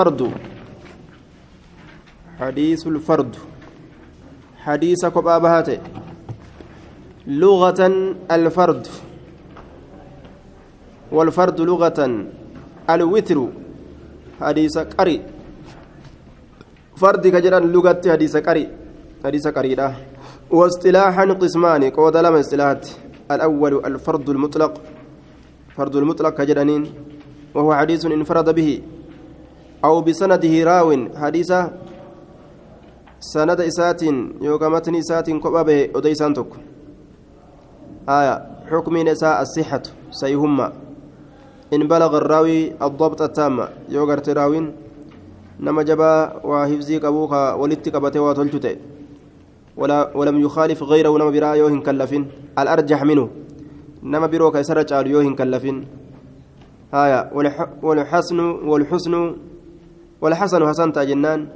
فرد 0.00 0.28
حديث 2.40 2.86
الفرد. 2.86 3.32
حديث 4.60 5.06
كبا 5.06 5.38
بهاته 5.38 5.78
لغة 7.26 7.80
الفرد. 8.30 8.84
والفرد 11.12 11.58
لغة 11.60 12.00
الوتر. 12.90 13.38
حديث 14.40 14.78
قري. 14.78 15.16
فرد 17.00 17.24
كجران 17.28 17.64
لغة 17.72 18.02
حديث 18.12 18.36
قري. 18.36 18.68
حديث 19.24 19.48
قري 19.48 19.74
ده 19.74 19.96
واصطلاحا 20.50 21.24
قسمان. 21.24 21.82
قود 21.96 22.16
لما 22.16 22.40
اصطلاحات. 22.40 22.84
الأول 23.32 23.72
الفرد 23.86 24.28
المطلق. 24.28 24.72
فرد 25.76 25.96
المطلق 25.96 26.32
كجرانين. 26.36 26.82
وهو 27.54 27.74
حديث 27.74 28.04
انفرد 28.04 28.54
به. 28.54 28.70
أو 29.86 29.94
بسنده 30.06 30.54
راو 30.70 30.88
حديثا 31.22 31.60
سند 33.20 33.60
إسات 33.70 34.02
يوكا 34.48 34.68
متن 34.74 34.94
إسات 35.02 35.30
كبابه 35.30 35.78
أديسان 35.96 36.32
تك 36.34 36.52
آية 38.18 38.34
حكم 38.70 38.94
نساء 39.08 39.42
الصحة 39.42 39.84
سيهما. 40.20 40.68
إن 41.74 41.82
بلغ 41.92 42.12
الراوي 42.16 42.58
الضبط 42.86 43.20
التام 43.22 43.56
يوغرت 43.94 44.28
راوين 44.38 44.66
نما 45.60 45.82
جبا 45.82 46.12
وحفظي 46.48 46.98
قبوخا 47.04 47.42
ولدت 47.60 47.86
قبته 47.94 48.20
وتلتته 48.20 48.76
ولا 49.76 49.98
ولم 50.18 50.36
يخالف 50.46 50.82
غيره 50.82 51.12
نما 51.18 51.30
برا 51.30 51.54
يوهن 51.54 51.80
كلفين. 51.86 52.22
الأرجح 52.58 53.00
منه 53.02 53.28
نما 54.02 54.26
بروك 54.26 54.54
يسرج 54.54 54.92
على 54.92 55.10
يوهن 55.10 55.34
كلفين. 55.34 55.76
آية 56.94 57.20
والحسن 57.82 58.40
والحسن 58.70 59.14
والحسن 60.20 60.68
حسن 60.68 60.92
جنان 60.92 61.48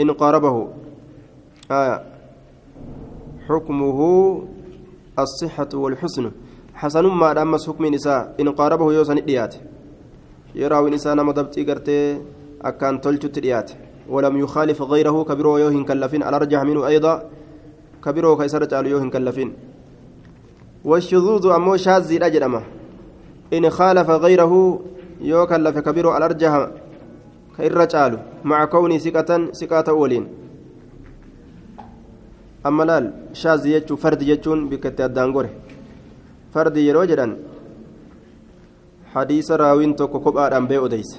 إن 0.00 0.10
قاربه. 0.10 0.68
آية 1.70 2.02
حكمه 3.48 3.98
الصحة 5.18 5.68
والحسن. 5.74 6.30
حسن 6.74 7.04
ما 7.06 7.32
دامس 7.32 7.68
حكم 7.68 7.84
نساء 7.86 8.34
إن 8.40 8.48
قاربه 8.48 8.92
يوسن 8.92 9.18
الديات 9.18 9.54
يراوي 10.54 10.90
نساء 10.90 11.14
نما 11.14 11.32
دبتي 11.32 11.64
قرتي 11.64 12.20
أكان 12.62 13.00
تلجت 13.00 13.36
الديات 13.36 13.70
ولم 14.08 14.36
يخالف 14.36 14.82
غيره 14.82 15.24
كبيرو 15.24 15.58
يوهن 15.58 15.84
كلفين. 15.84 16.22
على 16.22 16.38
رجح 16.38 16.62
منه 16.62 16.86
أيضا 16.86 17.22
كبيرو 18.04 18.36
كيسرت 18.36 18.72
على 18.74 18.90
يوهن 18.90 19.10
كلفين. 19.10 19.52
والشذوذ 20.84 21.46
أمو 21.46 21.76
شاذ 21.76 22.22
إن 23.52 23.70
خالف 23.70 24.10
غيره 24.10 24.80
يو 25.20 25.46
كلف 25.46 25.78
كبيرو 25.78 26.10
على 26.10 26.26
رجح 26.26 26.68
كإرى 27.58 27.86
جالو 27.86 28.18
مع 28.44 28.64
كوني 28.64 28.98
ثقة 28.98 29.30
ثقة 29.60 29.88
أولين 29.88 30.24
أما 32.66 32.84
لال 32.88 33.04
شاذ 33.32 33.66
يجو 33.66 33.96
فرد 33.96 34.22
يجون 34.22 34.68
بكت 34.70 35.00
الدانغور 35.00 35.46
فرد 36.54 36.76
يرو 36.76 37.04
جدان 37.10 37.30
حديث 39.14 39.48
راوين 39.50 39.96
توكو 39.96 40.18
كوبا 40.24 40.48
دان 40.48 40.66
بي 40.66 40.78
اوديس 40.78 41.10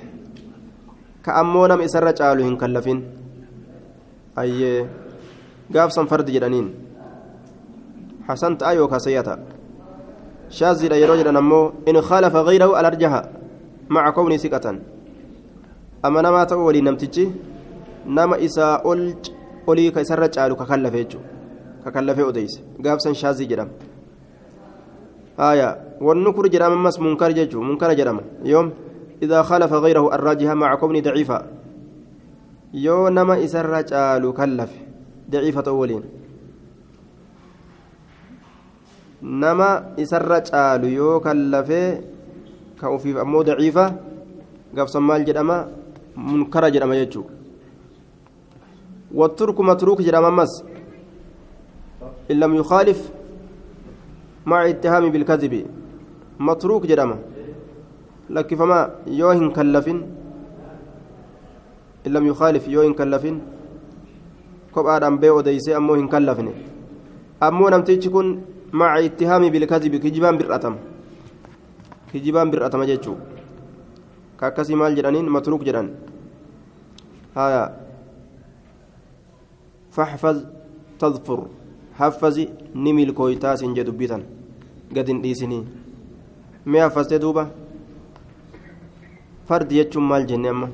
كأمو 1.25 1.67
نم 1.67 1.81
إسر 1.81 2.11
جالو 2.11 2.44
هن 2.47 2.56
كلفين 2.61 3.00
أي 4.39 4.86
gaafsan 5.73 6.06
fardi 6.06 6.38
jedhaniin. 6.38 6.86
حسنت 8.25 8.63
أيوة 8.63 8.88
كسيتا 8.88 9.36
شاذ 10.50 10.83
يرو 10.83 11.16
جدان 11.16 11.38
أمو 11.38 11.86
إن 11.89 12.02
خالف 12.02 12.36
غيره 12.36 12.80
الأرجح 12.80 13.23
مع 13.89 14.09
كوني 14.09 14.38
ثقة 14.38 14.66
amma 16.06 16.22
namaa 16.22 16.45
ta'uu 16.45 16.66
waliin 16.70 16.86
namtichi 16.89 17.25
nama 18.06 18.38
isaa 18.48 18.81
ol 18.92 19.02
olii 19.67 19.92
ka 19.92 20.02
isarra 20.06 20.30
caalu 20.30 20.56
kakallafe 20.56 20.97
jechuudha 21.03 21.30
kakallafee 21.84 22.25
odeyse 22.31 22.59
gaafsan 22.86 23.16
shaazii 23.22 23.47
jedhama 23.52 23.72
haya 25.38 25.69
wanni 26.07 26.34
kur 26.34 26.50
jedhama 26.50 26.75
ammas 26.80 27.00
munkar 27.06 27.34
jechuudha 27.34 27.68
munkara 27.68 27.96
jedhama 28.00 28.22
yoom 28.44 28.72
idaa 29.22 29.44
khalafa 29.44 29.81
gayrahu 29.81 30.12
arraajiha 30.18 30.56
maca 30.56 30.78
kobni 30.78 31.02
daciifa 31.02 31.38
yoo 32.74 33.09
nama 33.09 33.40
isarra 33.40 33.81
caalu 33.84 34.34
kallafe 34.34 34.80
daciifa 35.30 35.63
ta'uu 35.63 35.80
waliin 35.81 36.03
nama 39.22 39.69
isarra 39.97 40.41
caalu 40.41 40.88
yoo 41.00 41.19
kallafee 41.19 41.90
ka 42.80 42.91
ufiif 42.94 43.18
ammoo 43.18 43.44
daciifa 43.44 43.85
jedhama 46.16 46.31
munkara 46.31 46.72
jedhama 46.72 46.96
jechuudha. 46.96 47.46
والترك 49.14 49.59
متروك 49.59 50.02
جرام 50.02 50.36
مس 50.36 50.64
إن 52.31 52.36
لم 52.40 52.56
يخالف 52.56 53.00
مع 54.46 54.70
اتهام 54.70 55.09
بالكذب 55.09 55.54
متروك 56.40 56.86
جرام 56.86 57.12
لك 58.30 58.56
فما 58.56 58.80
يوهن 59.08 59.50
كلفين 59.52 60.00
إن 62.08 62.12
لم 62.14 62.25
يخالف 62.28 62.68
يوهن 62.68 62.94
كلفين 62.94 63.36
كوب 64.74 64.88
آدم 64.88 65.18
بيو 65.18 65.42
ديسي 65.42 65.78
أمو 65.78 65.94
هن 65.94 66.08
كلفين 66.08 66.48
أمو 67.44 67.70
نمتيج 67.70 68.08
كن 68.08 68.28
مع 68.74 68.92
اتهام 69.06 69.44
بالكذب 69.50 69.96
كجبان 69.96 70.38
برأتم 70.38 70.75
كجبان 72.14 72.48
ka 74.38 74.47
akkasii 74.47 74.75
maal 74.75 74.96
jedhaniin? 74.96 75.29
Matruuk 75.29 75.63
jedhan. 75.66 75.90
Haya 77.35 77.72
faxfaz 79.91 80.38
tadfur. 81.00 81.47
Haffazi 82.00 82.50
ni 82.74 82.94
milkooytaa 82.94 83.57
siin 83.57 83.75
jee 83.75 83.85
dubbitan 83.88 84.24
gad 84.95 85.07
hin 85.07 85.22
dhiisinii. 85.24 85.63
Mee 86.66 86.81
haffastee 86.81 87.19
duuba? 87.22 87.47
Fardi 89.47 89.75
jechuun 89.75 90.06
maal 90.09 90.25
jenne 90.31 90.50
amma? 90.50 90.69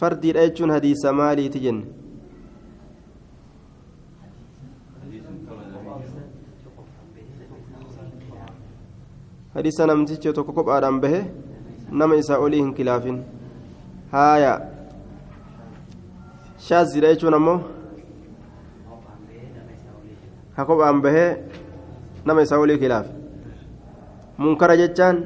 Fardiidha 0.00 0.46
jechuun 0.46 0.70
hadiisa 0.70 1.12
maaliiti 1.12 1.60
jenne? 1.66 1.86
Hadiisa 9.54 9.86
namtichi 9.86 10.32
tokko 10.38 10.52
kophaadhaan 10.58 11.00
bahe 11.04 11.20
nama 12.00 12.14
isaa 12.22 12.38
olii 12.46 12.60
hin 12.64 12.74
kilaafin 12.80 13.18
haaya 14.12 14.52
shaazidha 16.68 17.08
jechuun 17.14 17.34
ammoo 17.38 17.58
ka 20.56 20.64
kophaan 20.70 21.02
bahee 21.06 21.28
nama 22.30 22.42
isaa 22.46 22.58
olii 22.64 22.78
kilaafe 22.84 23.10
munkara 24.44 24.76
jechaan 24.82 25.16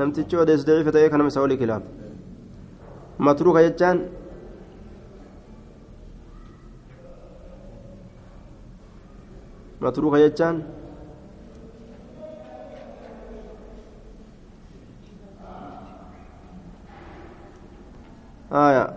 namtichi 0.00 0.36
odeessu 0.44 0.66
daciifa 0.70 0.92
ta'ee 0.96 1.08
ka 1.14 1.16
nama 1.22 1.28
isaa 1.34 1.44
olii 1.48 1.60
kilaafe 1.62 1.86
matruuka 3.28 3.62
jechaan 3.68 3.98
متروكة 9.82 10.18
يجان 10.18 10.62
آية 18.52 18.96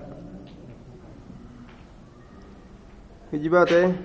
هجبات 3.33 3.71
إيه 3.71 3.95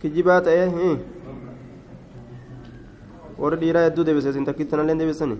kijibaat 0.00 0.44
ta'ee 0.44 0.92
warri 3.40 3.56
dhiiraa 3.62 3.82
hedduu 3.86 4.04
deebisee 4.08 4.30
isin 4.32 4.46
takkitti 4.48 4.78
nallee 4.80 4.94
deebisanii 5.00 5.36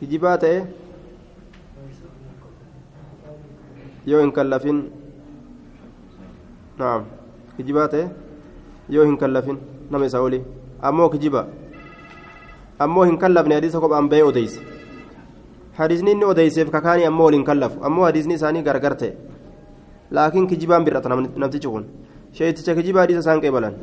kijibaa 0.00 0.32
ta'ee 0.44 0.64
yoo 4.06 4.20
hin 4.20 4.32
kallafin 4.38 4.78
naam 6.78 7.04
kijibaa 7.56 7.88
ta'e 7.94 8.04
yoo 8.96 9.04
hin 9.10 9.16
kallafin 9.24 9.58
nama 9.90 10.06
isaa 10.10 10.20
olii 10.28 10.42
ammoo 10.90 11.08
kijiba 11.16 11.46
ammoo 12.86 13.04
hin 13.10 13.18
kallafne 13.24 13.54
hadiisa 13.58 13.80
kophaan 13.84 14.08
bahee 14.14 14.22
odeyse 14.30 14.60
hadiisni 15.78 16.10
inni 16.16 16.24
odeyseef 16.32 16.70
kakaanii 16.76 17.04
ammoo 17.10 17.24
waliin 17.30 17.44
kallafu 17.50 17.84
ammoo 17.90 18.04
hadiisni 18.08 18.34
isaanii 18.40 18.62
gargar 18.68 18.96
ta'e 19.02 19.12
laakiin 20.18 20.46
kijibaan 20.52 20.84
bir'ata 20.88 21.08
namtichi 21.14 21.68
kun 21.68 21.84
sheeticha 22.38 22.74
kijibaa 22.80 23.00
hadiisa 23.06 23.20
isaan 23.26 23.40
qeebalan 23.46 23.74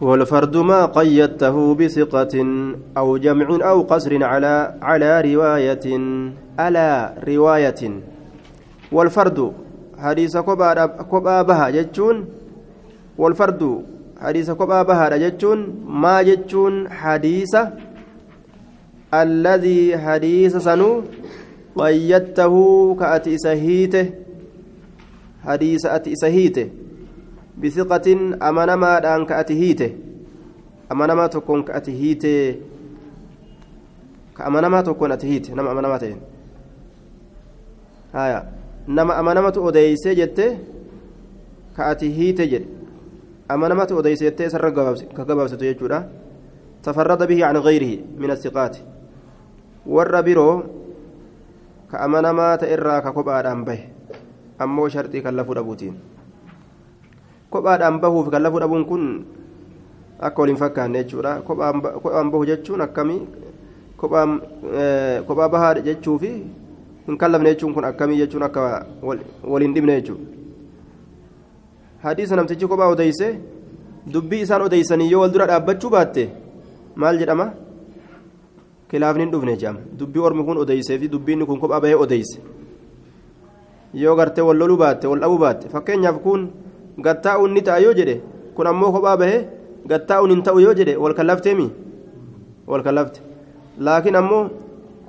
والفرد 0.00 0.56
ما 0.56 0.86
قيدته 0.86 1.74
بثقة 1.74 2.34
أو 2.96 3.16
جمع 3.16 3.48
أو 3.70 3.82
قصر 3.82 4.24
على 4.24 4.74
على 4.82 5.20
رواية 5.20 5.86
على 6.58 7.14
رواية. 7.28 7.82
والفرد 8.92 9.52
حديث 9.98 10.36
كبا 10.36 11.42
بها 11.42 11.70
جتون 11.70 12.16
والفرد 13.18 13.84
حديث 14.20 14.50
كبا 14.50 14.82
بها 14.82 15.16
جتون 15.16 15.58
ما 15.86 16.22
جتون 16.22 16.88
حديث 16.88 17.56
الذي 19.14 19.98
حديث 19.98 20.56
سنو 20.56 21.02
قيدته 21.76 22.54
كأتي 23.00 23.38
سهيته. 23.38 24.06
حديث 25.44 25.86
أتي 25.86 26.14
سهيته. 26.14 26.79
بثقة 27.58 28.06
أمانما 28.38 28.98
دان 28.98 29.26
كأتي 29.26 29.54
هيته. 29.54 29.90
أمانما 30.92 31.26
تكون 31.26 31.62
كأتي 31.62 31.92
هيته. 31.92 32.60
كأمانما 34.36 34.80
تكون 34.80 35.12
أتي 35.12 35.26
هيته. 35.26 35.54
نما 35.54 35.72
أمانما 35.72 35.96
تين 35.98 36.20
هايا 38.14 38.40
نما 38.88 39.20
أمانما 39.20 39.50
تؤديسي 39.50 40.14
جته 40.14 40.58
كأتي 41.76 42.06
هيته 42.12 42.44
جد. 42.44 42.64
أمانما 43.50 43.84
تؤديسي 43.84 44.30
جته 44.30 44.48
سر 44.48 44.70
كغبابسة 45.16 45.58
يجودا. 45.58 46.08
تفرد 46.82 47.26
به 47.28 47.44
عن 47.44 47.56
غيره 47.56 47.98
من 48.18 48.30
الثقات. 48.30 48.76
warra 49.86 50.20
biroo 50.22 50.62
ka 51.88 52.04
amanamaa 52.04 52.60
ta'e 52.60 52.72
irraa 52.76 53.00
ka 53.00 53.12
kophaadhaan 53.16 53.64
bahe 53.64 53.88
ammoo 54.60 54.88
sharxii 54.92 55.22
kan 55.24 55.34
lafuu 55.34 55.56
dhabuutiin 55.56 55.96
kophaadhaan 57.50 58.00
bahuuf 58.00 58.30
kan 58.30 58.42
lafuu 58.42 58.60
dhabuun 58.62 58.84
kun 58.90 59.04
akka 60.20 60.42
waliin 60.42 60.56
fakkaanne 60.62 61.04
jechuudha 61.04 61.32
kophaan 61.46 62.30
bahu 62.32 62.44
jechuun 62.50 62.80
akkamii 62.86 63.20
kophaa 63.96 65.48
bahaa 65.54 65.74
jechuufi 65.88 66.32
hin 67.06 67.18
kallafne 67.22 67.54
jechuun 67.54 67.74
kun 67.74 67.84
akkamii 67.84 68.18
jechuun 68.22 68.42
akka 68.48 68.86
waliin 69.52 69.74
dhibne 69.74 69.96
jechuudha 70.00 70.24
hadiisa 72.02 72.36
namtichi 72.36 72.66
kophaa 72.66 72.88
odeyse 72.94 73.28
dubbii 74.12 74.40
isaan 74.46 74.62
odeysanii 74.68 75.10
yoo 75.10 75.20
wal 75.22 75.32
dura 75.32 75.46
dhaabbachuu 75.50 75.90
baatte 75.96 76.28
maal 77.02 77.18
jedhama 77.22 77.46
kilaafni 78.90 79.22
hin 79.24 79.32
dhufne 79.34 79.56
jedhama 79.56 79.80
dubbii 79.98 80.22
ormi 80.28 80.44
kun 80.44 80.58
odeysee 80.64 80.98
fi 81.02 81.08
dubbiin 81.14 81.46
kun 81.50 81.60
kophaa 81.60 81.80
bahee 81.84 81.94
odeyse 82.04 82.40
yoo 84.04 84.16
gartee 84.16 84.44
wal 84.48 84.56
loluu 84.62 84.76
baatte 84.84 85.06
wal 85.12 85.20
dhabuu 85.24 85.38
baatte 85.44 85.68
fakkeenyaaf 85.74 86.18
kun 86.26 86.50
gattaa'uun 86.98 87.52
ni 87.54 87.62
ta'a 87.62 87.78
yoo 87.84 87.94
jedhe 87.98 88.16
kun 88.54 88.66
ammoo 88.66 88.92
kophaa 88.92 89.16
bahee 89.22 89.40
gattaa'uun 89.90 90.30
hin 90.34 90.42
ta'u 90.42 90.60
yoo 90.66 90.74
jedhe 90.74 90.96
wal 91.02 91.14
kallafteemi 91.18 91.66
wal 92.66 92.82
kallafte 92.86 93.20
laakiin 93.88 94.16
ammoo 94.22 94.44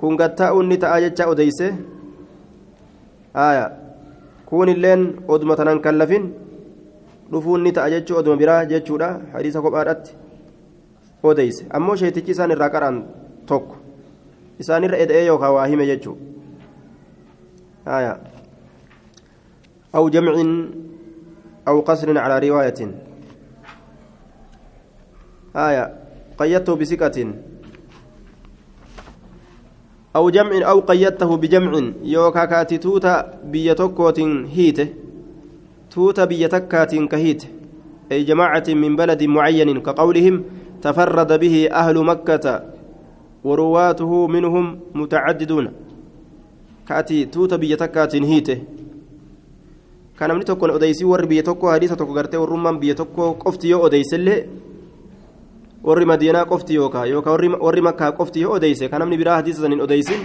kun 0.00 0.16
gattaa'uun 0.22 0.68
ni 0.68 0.78
ta'a 0.84 1.00
jecha 1.04 1.28
odeyse 1.32 1.66
haaya 3.34 3.66
kun 4.46 4.68
illeen 4.74 5.06
oduma 5.28 5.56
tanan 5.56 5.80
kallafin 5.86 6.32
dhufuun 7.32 7.62
ni 7.66 7.72
ta'a 7.78 7.90
jechuu 7.94 8.16
oduma 8.22 8.36
biraa 8.42 8.64
jechuudha 8.72 9.08
hadiisa 9.36 9.62
kophaadhaatti 9.62 10.16
odeyse 11.22 11.62
ammoo 11.78 11.96
sheetichi 12.02 12.30
isaan 12.36 12.50
irraa 12.56 12.70
qaraan 12.74 12.98
tokko 13.46 13.76
isaanirra 14.64 14.96
eda'ee 15.06 15.24
yookaan 15.30 15.54
waa 15.58 15.66
hime 15.72 15.86
jechuudha 15.92 16.30
أو 19.94 20.08
جمع 20.08 20.32
أو 21.68 21.80
قصر 21.80 22.18
على 22.18 22.48
رواية. 22.48 22.80
آية. 25.56 25.94
قيدته 26.38 26.74
بثقة. 26.76 27.34
أو 30.16 30.30
جمع 30.30 30.70
أو 30.70 30.80
قيدته 30.80 31.36
بجمع. 31.36 31.92
يوكا 32.02 32.44
كاتي 32.44 32.78
توتا 32.78 33.40
بيتوكوت 33.44 34.20
هيته. 34.56 34.88
توتا 35.90 36.24
بيتكات 36.24 36.94
كهيته 36.94 37.48
أي 38.12 38.22
جماعة 38.24 38.64
من 38.68 38.96
بلد 38.96 39.22
معين 39.22 39.80
كقولهم 39.80 40.44
تفرد 40.82 41.40
به 41.40 41.68
أهل 41.72 42.04
مكة 42.04 42.44
ورواته 43.44 44.26
منهم 44.26 44.80
متعددون. 44.94 45.72
كاتي 46.88 47.24
توتا 47.24 47.56
بيتكات 47.56 48.16
هيته. 48.16 48.58
Kan 50.16 50.28
namni 50.28 50.44
tokko 50.44 50.66
odeysii 50.66 51.04
warri 51.04 51.26
biyya 51.26 51.42
tokko 51.42 51.70
hadiisa 51.70 51.96
tokko 51.96 52.14
gartee 52.14 52.40
warrummaan 52.40 52.78
biyya 52.80 52.94
tokko 52.94 53.34
qofti 53.34 53.70
yoo 53.70 53.82
odeysellee 53.82 54.48
warri 55.84 56.06
madiinaa 56.06 56.44
qofti 56.44 56.74
yookaa 56.74 57.06
yookaan 57.06 57.58
warri 57.60 57.82
makkaa 57.82 58.12
qofti 58.12 58.40
yoo 58.40 58.54
odeyse 58.54 58.88
kan 58.88 59.00
namni 59.00 59.18
biraa 59.18 59.36
hadiisa 59.36 59.62
san 59.62 59.72
hin 59.72 59.80
odeysin 59.80 60.20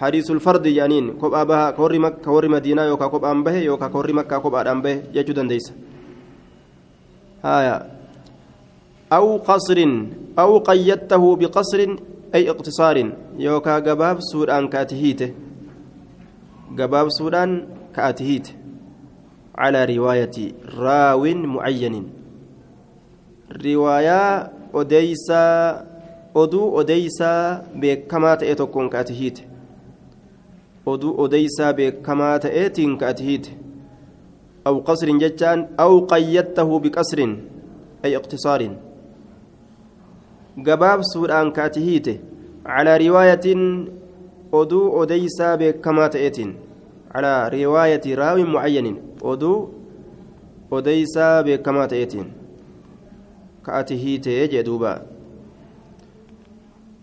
hadiisul 0.00 0.40
fardi 0.40 0.74
jedhaniin 0.74 1.14
kophaa 1.20 1.46
baha 1.46 1.72
ka 1.72 2.32
warri 2.32 2.48
madiinaa 2.48 2.84
yookaan 2.84 3.10
kophaan 3.10 3.44
bahe 3.44 3.64
yookaan 3.64 3.92
ka 3.92 3.98
warri 3.98 4.12
makkaa 4.12 4.40
kophaadhaan 4.40 4.82
bahe 4.82 5.02
jechuu 5.14 5.34
dandeessa. 5.34 5.72
أو 9.12 9.36
قصر 9.36 9.78
أو 10.38 10.58
قيدته 10.58 11.36
بقصر 11.36 11.80
أي 12.34 12.50
اقتصار 12.50 12.96
يوكا 13.38 13.78
جباب 13.78 14.20
سودان 14.20 14.68
كاتهيته 14.68 15.30
جباب 16.78 17.06
سودان 17.08 17.50
كاتهيته 17.96 18.52
على 19.60 19.84
رواية 19.84 20.36
راو 20.78 21.24
معين. 21.24 21.94
رواية 23.64 24.50
أديسا 24.74 25.44
أدو 26.36 26.80
أديسا 26.80 27.32
بكما 27.76 28.34
تأتكون 28.34 28.88
كأتهيت. 28.88 29.38
أدو 30.88 31.24
أديسا 31.24 31.70
بكما 31.70 32.36
تأتين 32.36 32.96
كأتهيت. 32.96 33.46
أو 34.66 34.78
قصر 34.78 35.08
جتان 35.18 35.68
أو 35.80 35.92
قيدته 36.06 36.78
بقصر 36.78 37.20
أي 38.04 38.16
اقتصار 38.16 38.60
جباب 40.58 41.00
سوران 41.02 41.50
كأتهيت. 41.52 42.06
على 42.66 42.92
رواية 43.08 43.46
أدو 44.54 45.02
أديسا 45.02 45.54
بكما 45.54 46.06
تأتين 46.06 46.69
على 47.14 47.48
رواية 47.64 48.14
راو 48.14 48.38
معين 48.46 49.10
oduu 49.22 49.74
odeysaa 50.70 51.42
beekamaa 51.44 51.88
ta'eetiin 51.92 52.28
ka 53.62 53.72
ati 53.78 53.96
hiitee 54.02 54.48
jee 54.48 54.62
duuba 54.68 54.92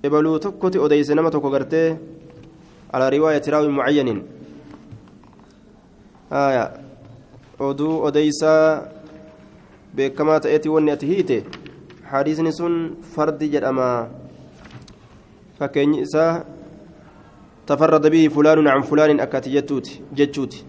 ebaluu 0.03 0.39
tokkoti 0.39 0.79
odeyse 0.85 1.15
nama 1.15 1.31
tokko 1.31 1.49
gartee 1.49 1.99
alaa 2.93 3.09
riwaayati 3.09 3.51
raawin 3.51 3.71
mucayyanin 3.77 4.19
aya 6.41 6.65
oduu 7.59 8.01
odeysaa 8.09 8.83
beekamaa 9.95 10.39
ta'eetii 10.39 10.73
wanni 10.75 10.91
ati 10.91 11.05
hiite 11.11 11.37
hadiisni 12.11 12.53
sun 12.53 12.75
jedhama 17.69 17.87
fakkeenyi 17.87 17.97
isaa 17.97 17.97
tafarrada 17.99 18.09
bihi 18.09 18.29
fulaanun 18.29 18.65
can 18.65 18.83
fulaanin 18.83 19.19
akkati 19.19 19.49
jechuuti 20.13 20.65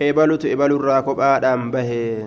ebalutu 0.00 0.48
ebalurraa 0.48 1.02
kophaadhaan 1.02 1.70
bahe 1.70 2.26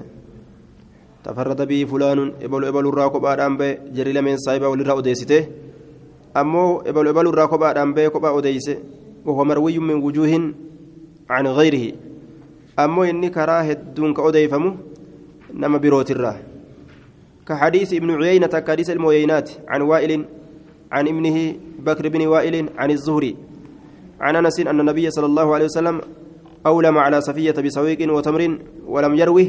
tafarrada 1.23 1.65
bii 1.65 1.85
fulaanun 1.85 2.33
ebalu 2.39 2.67
ebalurraa 2.67 3.09
kophaadhaan 3.09 3.57
bahe 3.57 3.79
jarri 3.93 4.13
lameen 4.13 4.37
saayibaa 4.37 4.69
walirraa 4.69 4.95
odeessite 4.95 5.49
ammoo 6.33 6.83
ebalu 6.85 7.09
ebalurraa 7.09 7.47
kophaadhaan 7.47 7.93
bahe 7.93 8.09
kophaa 8.09 8.31
odeeyse 8.31 8.95
وهو 9.25 9.43
مروي 9.43 9.79
من 9.79 9.95
وجوه 9.95 10.53
عن 11.29 11.47
غيره 11.47 11.93
أمو 12.79 13.03
إني 13.03 13.29
كراه 13.29 13.71
الدون 13.71 14.13
كأوديفمو 14.13 14.75
نما 15.53 15.77
بروت 15.77 16.11
الراه 16.11 16.37
كحديث 17.47 17.93
ابن 17.93 18.23
عيينة 18.23 18.47
كحديث 18.47 18.89
الموينات 18.89 19.49
عن 19.67 19.81
وائل 19.81 20.25
عن 20.91 21.07
ابنه 21.07 21.55
بكر 21.79 22.09
بن 22.09 22.27
وائل 22.27 22.69
عن 22.77 22.91
الزهري 22.91 23.35
عن 24.21 24.35
أنس 24.35 24.59
أن 24.59 24.79
النبي 24.79 25.11
صلى 25.11 25.25
الله 25.25 25.53
عليه 25.55 25.65
وسلم 25.65 26.01
أولم 26.65 26.97
على 26.97 27.21
صفية 27.21 27.51
بسويق 27.51 28.13
وتمر 28.13 28.59
ولم 28.87 29.15
يروه 29.15 29.47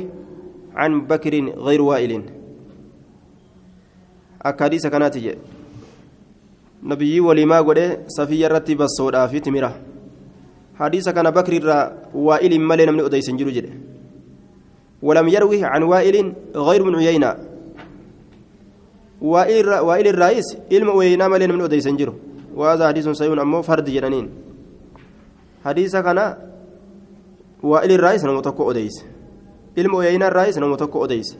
عن 0.74 1.00
بكر 1.06 1.34
غير 1.56 1.82
وائل. 1.82 2.22
أكاديس 4.42 4.86
كانت 4.86 5.16
نبي 6.82 7.20
ولما 7.20 7.60
قد 7.60 8.04
صفية 8.08 8.46
رتب 8.48 8.82
الصودا 8.82 9.26
في 9.26 9.40
تمرة. 9.40 9.72
حديث 10.76 11.08
كان 11.08 11.30
بكر 11.30 11.52
وائل 12.14 12.60
ملي 12.60 12.86
من 12.92 13.00
أديس 13.00 13.30
جلو 13.30 13.70
ولم 15.02 15.28
يروه 15.28 15.60
عن 15.66 15.82
وائل 15.82 16.16
غير 16.56 16.84
من 16.84 16.94
عيينة. 16.94 17.36
وائل 19.22 20.06
الرئيس 20.08 20.48
علم 20.72 20.90
عيينة 20.90 21.28
ملي 21.28 21.46
من 21.46 21.60
أديس 21.60 21.88
جلو 21.88 22.14
وهذا 22.54 22.88
حديث 22.88 23.08
سيون 23.08 23.38
أمو 23.38 23.62
فرد 23.62 23.84
جنانين. 23.90 24.45
حديث 25.66 25.96
كان 25.96 26.18
وائل 27.62 27.90
الرئيس 27.98 28.22
نمو 28.24 28.40
تكو 28.40 28.70
أديس 28.70 29.16
ilma 29.76 30.00
oyaynaa 30.00 30.30
irraayis 30.32 30.56
nama 30.56 30.76
tokko 30.76 31.00
odeyse 31.04 31.36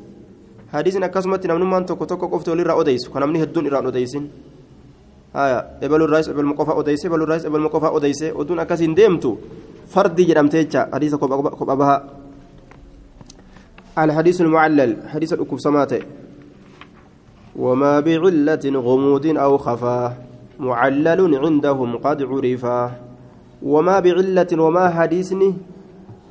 hadiisin 0.73 1.04
akkasumatti 1.04 1.49
namnummaan 1.49 1.87
tokko 1.88 2.06
tokko 2.06 2.28
qofti 2.28 2.50
walirraa 2.52 2.76
odeysu 2.76 3.11
kan 3.11 3.25
namni 3.25 3.40
hedduun 3.40 3.66
irraan 3.66 3.87
odeysin 3.87 4.28
haya 5.33 5.64
ebalurraayis 5.80 6.28
ebalma 6.28 6.54
qofa 6.54 6.76
odeyse 6.76 7.09
ebalurraayis 7.09 7.47
ebalma 7.49 7.71
qofa 7.73 7.90
odeyse 7.90 8.33
oduun 8.35 8.61
akkasiin 8.61 8.97
deemtu 8.97 9.38
jecha 10.52 10.88
hadiisa 10.92 11.18
kopha 11.18 11.76
bahaa 11.76 12.00
الحديث 13.97 14.40
المعلل 14.45 15.09
حديث 15.09 15.33
الأكف 15.33 15.56
سماته 15.61 16.04
وما 17.56 18.00
بعلة 18.04 18.64
غموض 18.76 19.26
أو 19.37 19.52
خفاه 19.56 20.12
معلل 20.61 21.21
عندهم 21.33 21.90
قد 21.97 22.18
عرفا 22.23 23.06
وما 23.63 24.01
بعلة 24.01 24.51
وما 24.53 24.89
حديثني 24.89 25.55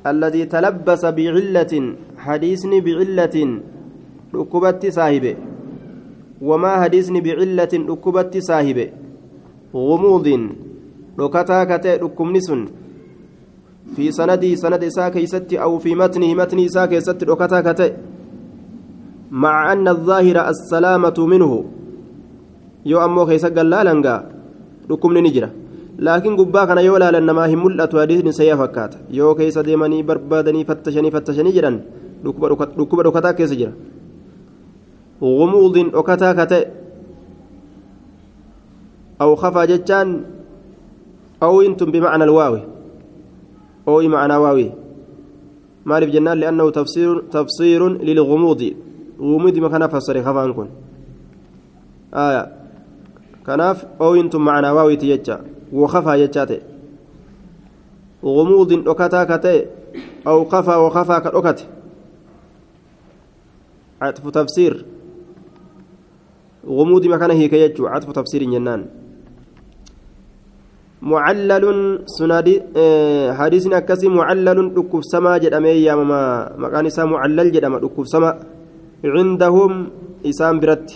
الذي 0.06 0.44
تلبس 0.44 1.04
بعلة 1.04 1.72
حديثني 2.18 2.80
بعلة 2.80 3.36
ركبت 4.34 4.82
صاحبه 4.86 5.34
وما 6.42 6.72
حديثني 6.82 7.20
بعلة 7.20 7.72
ركبت 7.74 8.34
صاحبه 8.38 8.88
غموض 9.74 10.26
ركتا 11.20 11.64
كتا 11.64 11.96
ركمنس 11.96 12.48
في 13.96 14.12
سندي 14.12 14.56
سند 14.56 14.84
إساء 14.84 15.08
كيست 15.08 15.54
أو 15.54 15.78
في 15.78 15.94
متنه 15.94 16.34
متن 16.34 16.58
إساء 16.64 16.86
كيست 16.86 17.24
ركتا 17.24 17.60
كتا. 17.60 17.96
مع 19.30 19.72
أن 19.72 19.88
الظاهر 19.88 20.48
السلامة 20.48 21.18
منه. 21.18 21.64
ammoo 22.94 23.26
keessa 23.26 23.50
gallaalangaa 23.50 24.22
dhukkubni 24.88 25.22
ni 25.22 25.30
jira 25.34 25.50
laakiin 25.98 26.36
gubbaa 26.36 26.66
kana 26.66 26.80
yoo 26.80 26.98
laalan 26.98 27.24
namaa 27.24 27.46
hin 27.46 27.58
mul'atu 27.58 27.96
hadiisni 27.96 28.32
sayyaa 28.32 28.56
fakkaata 28.62 28.98
yoo 29.10 29.34
keessa 29.34 29.62
deemanii 29.66 30.02
barbaadanii 30.02 30.64
fattashanii 30.64 31.10
fattashanii 31.10 31.52
jedhan 31.58 31.80
dhukkuba 32.24 33.02
dhokataa 33.04 33.32
keessa 33.32 33.56
jira 33.56 33.72
gumuudin 35.20 35.90
dhokataa 35.96 36.34
ka 36.34 36.46
ta'e 36.46 36.64
aw 39.18 39.30
kafaa 39.36 39.66
jechaan 39.66 40.08
awwintun 41.40 41.92
bimacna 41.92 42.24
alwaawi 42.28 42.60
ooyi 43.86 44.08
macnaa 44.08 44.40
waawi 44.40 44.72
maaliif 45.84 46.12
jennaan 46.12 46.38
li'annahu 46.40 46.70
tafsiirun 47.32 47.98
lilgumuudi 48.04 48.76
gumuudi 49.18 49.60
makana 49.60 49.88
fassare 49.88 50.20
kafaan 50.22 50.52
kun 50.52 50.68
aayaa 52.12 52.46
kanaaf 53.46 53.84
ooyintu 54.00 54.38
macnaa 54.38 54.76
waawiti 54.76 55.06
jecha 55.06 55.40
wakafaa 55.40 55.46
jechaa 55.46 55.55
dhokataa 58.84 59.26
ka 59.26 59.38
ta'e 59.38 59.60
aw 60.24 60.44
kafaa 60.44 60.78
wakafaa 60.82 61.20
ka 61.20 61.30
dhokate 61.30 61.64
catfu 64.00 64.30
tafsiir 64.30 64.84
gumuudi 66.64 67.08
makana 67.08 67.34
hiike 67.34 67.58
jechuu 67.58 67.88
catfu 67.88 68.12
tafsiirin 68.12 68.52
jennaan 68.52 68.84
معلل 71.02 71.64
سنادي 72.18 72.54
حديث 73.38 73.64
أكسي 73.68 74.08
معلل 74.08 74.58
ركوب 74.74 75.02
سما 75.04 75.38
جدامي 75.38 75.84
يا 75.86 75.94
ماما 75.94 76.56
مكان 76.58 76.86
إسا 76.86 77.04
معلل 77.04 77.52
جدام 77.52 77.74
ركوب 77.84 78.06
سما 78.08 78.30
عندهم 79.04 79.72
إسام 80.26 80.56
برت 80.60 80.88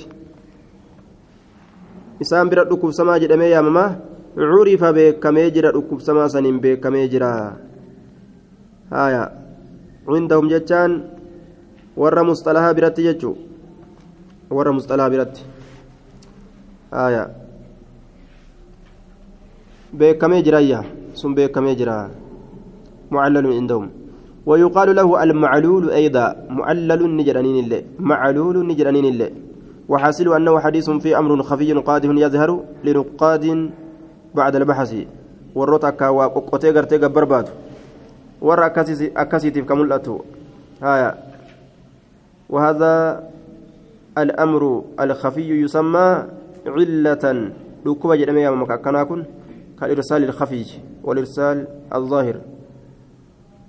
isaan 2.20 2.50
bira 2.52 2.64
dhukkubsamaa 2.68 3.18
jedhamee 3.22 3.50
yaamamaa 3.50 3.90
curifa 4.34 4.92
beekamee 4.92 5.50
jira 5.50 5.72
dhukkubsamaa 5.72 6.28
saniin 6.28 6.60
beekamee 6.60 7.08
jira 7.08 7.30
haya 8.90 9.22
cindahum 10.06 10.48
jechaan 10.52 10.92
warra 11.96 12.24
musxalahaa 12.24 12.74
biratti 12.74 13.06
jechuu 13.08 13.36
warra 14.50 14.72
musxalahaa 14.72 15.10
biratti 15.14 15.42
haya 16.90 17.22
beekamee 20.02 20.42
jirayya 20.42 20.84
sun 21.14 21.34
beekamee 21.34 21.74
jira 21.82 21.96
mucallalun 23.10 23.56
cindahum 23.58 23.88
ويقال 24.46 24.96
له 24.96 25.08
المعلول 25.22 25.90
أيضا 26.00 26.26
معلل 26.48 27.00
نجرانين 27.16 27.56
الله 27.64 27.80
معلول 28.00 28.56
نجرانين 28.66 29.06
الله 29.12 29.30
وحاصل 29.88 30.26
أنه 30.36 30.54
حديث 30.64 30.90
في 30.90 31.18
أمر 31.18 31.42
خفي 31.42 31.72
قادم 31.72 32.18
يظهر 32.18 32.50
لنقاد 32.84 33.44
بعد 34.34 34.56
البحث 34.56 34.94
warroota 35.54 35.90
akka 35.90 36.12
waa 36.14 36.30
qoqqotee 36.30 36.72
gartee 36.72 36.98
gabbarbaadu 37.02 37.50
warra 38.40 38.70
akkasiitiif 38.70 39.66
ka 39.66 39.74
mul'atu 39.74 40.22
وهذا 42.50 43.22
الأمر 44.18 44.84
الخفي 45.00 45.50
يسمى 45.62 46.08
علة. 46.66 47.24
ركوب 47.86 48.12
جدمي 48.12 48.40
يا 48.40 48.50
مكاكنا 48.50 49.04
كن 49.04 49.24
كالإرسال 49.80 50.24
الخفي 50.24 50.66
والإرسال 51.04 51.66
الظاهر. 51.94 52.36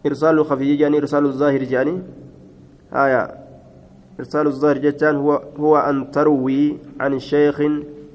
إرسال 0.06 0.40
الخفي 0.40 0.76
يعني 0.76 0.98
إرسال 0.98 1.26
الظاهر 1.26 1.62
يعني 1.62 2.02
هايا. 2.92 3.24
إرسال 4.20 4.48
الظاهر 4.48 4.78
جتان 4.78 5.16
هو 5.16 5.42
هو 5.60 5.78
أن 5.78 6.12
تروي 6.12 6.78
عن 7.00 7.20
شيخ 7.20 7.62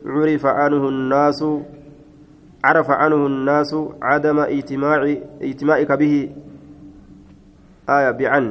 عرف 0.06 0.46
عنه 0.46 0.88
الناس 0.88 1.44
عرف 2.66 2.90
عنه 2.90 3.26
الناس 3.26 3.70
عدم 4.02 4.38
اجتماع 4.38 5.00
اجتماعك 5.42 5.92
به. 5.92 6.14
آية 7.88 8.10
بعن. 8.10 8.44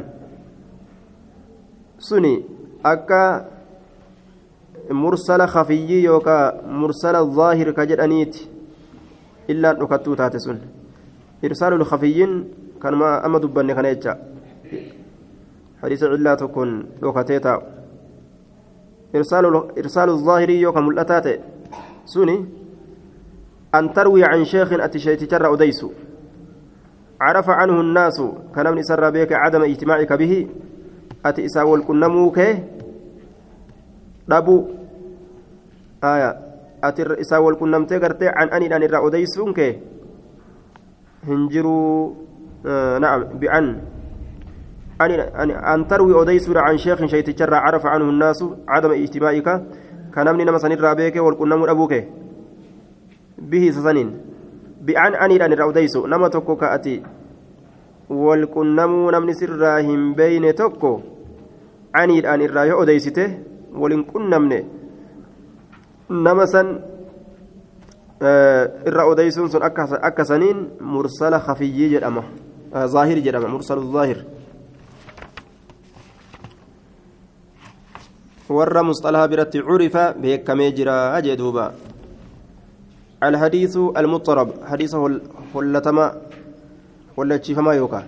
سني 2.00 2.44
أكا 2.86 3.24
مرسل 4.92 5.42
خفي 5.48 6.04
يوكا 6.04 6.62
مرسل 6.68 7.16
الظاهر 7.16 7.72
كجدانيت 7.72 8.36
إلا 9.50 9.70
نكتو 9.82 10.14
تاتسون 10.14 10.60
إرسال 11.46 11.74
الخفيين 11.74 12.32
كان 12.82 12.94
ما 12.94 13.26
أما 13.26 13.40
دبني 13.40 13.74
كان 13.76 13.86
يجا 13.86 14.14
حديث 15.84 16.04
علا 16.04 16.36
تكون 16.36 16.70
لوكتيتا 17.02 17.54
إرسال 19.16 19.46
إرسال 19.78 20.10
الظاهر 20.10 20.50
يوكا 20.50 20.80
ملأتات. 20.80 21.28
سني 22.06 22.38
أن 23.76 23.94
تروي 23.94 24.24
عن 24.24 24.46
شيخ 24.46 24.74
أتشيت 24.74 25.24
ترى 25.24 25.54
أديس. 25.54 25.86
عرف 27.22 27.50
عنه 27.50 27.82
الناس 27.82 28.20
من 28.58 28.84
سر 28.84 29.10
بك 29.10 29.34
عدم 29.34 29.62
اجتماعك 29.62 30.14
به. 30.14 30.48
أتي 31.26 31.46
إسا 31.46 31.64
والكنموك 31.64 32.40
دبو 34.28 34.66
آية. 36.04 36.40
أتي 36.84 37.22
إسا 37.22 37.38
والكنمت 37.38 37.94
قرتي 37.94 38.28
عن 38.28 38.48
أني 38.50 38.76
أن 38.76 38.84
الرأى 38.84 39.08
أديسونك. 39.08 39.80
هنجروا 41.28 42.14
آه 42.66 42.98
نعم. 42.98 43.24
بأن. 43.24 43.82
أن 45.02 45.52
أن 45.52 45.88
تروي 45.88 46.22
أديس 46.22 46.50
عن 46.50 46.78
شيخ 46.78 47.06
شيت 47.06 47.30
ترى 47.30 47.56
عرف 47.56 47.86
عنه 47.86 48.10
الناس 48.10 48.46
عدم 48.68 48.92
اجتماعك. 48.92 49.64
كان 50.16 50.36
من 50.36 50.46
نمسن 50.46 50.72
الرابيك 50.72 51.18
والكنم 53.46 53.52
أبوك 53.52 53.52
به 53.52 53.72
سسنين 53.72 54.10
بأن 54.82 55.14
أني 55.16 55.46
أن 55.46 55.54
الرأوديس 55.54 55.98
نما 55.98 56.28
تكو 56.28 56.56
كأتي 56.56 57.04
والكنمو 58.10 59.12
نمني 59.12 59.34
سراهم 59.34 60.14
بين 60.14 60.56
تكو 60.56 61.00
أني 61.96 62.34
أن 62.34 62.42
الرأي 62.42 62.72
أوديسته 62.72 63.38
ولن 63.74 64.04
كنمني 64.04 64.66
نما 66.10 66.46
سن 66.46 66.96
irra 68.22 69.06
odeysuun 69.12 69.52
sun 69.52 69.62
akka 69.62 70.26
saniin 70.26 70.80
mursala 70.80 71.40
khafiyyii 71.40 71.90
jedhama 71.90 72.24
zaahir 72.88 73.20
jedhama 73.20 73.48
mursalu 73.48 73.92
zaahir 73.92 74.26
warra 78.50 78.84
musxalaha 78.84 79.28
biratti 79.28 79.62
curifa 79.62 80.14
beekamee 80.14 80.72
jira 80.72 81.22
jee 81.22 81.36
duuba 81.38 81.74
الحديث 83.30 83.78
المضطرب 84.02 84.50
حديث 84.70 84.96
هلتما 85.56 86.06
هلتشيفما 87.18 87.74
يوكا. 87.74 88.04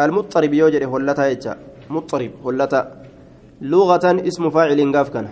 المضطرب 0.00 0.52
يوجد 0.54 0.82
هلتا 0.82 1.24
يجا. 1.30 1.56
مضطرب 1.90 2.30
هلتا 2.46 2.80
لغة 3.60 4.06
اسم 4.28 4.50
فاعل 4.50 4.80
قاف 4.96 5.08
كان. 5.14 5.28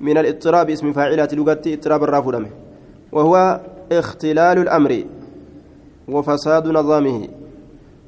من 0.00 0.18
الاضطراب 0.18 0.70
اسم 0.70 0.92
فاعلات 0.92 1.34
لغة 1.34 1.62
اضطراب 1.66 2.02
الرافدم 2.04 2.46
وهو 3.12 3.60
اختلال 3.92 4.58
الأمر 4.58 4.92
وفساد 6.08 6.66
نظامه. 6.68 7.28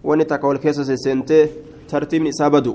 ونتك 0.04 0.44
والكيسس 0.44 0.90
سنته 1.04 1.48
ترتيب 1.88 2.26
إسابدو 2.26 2.74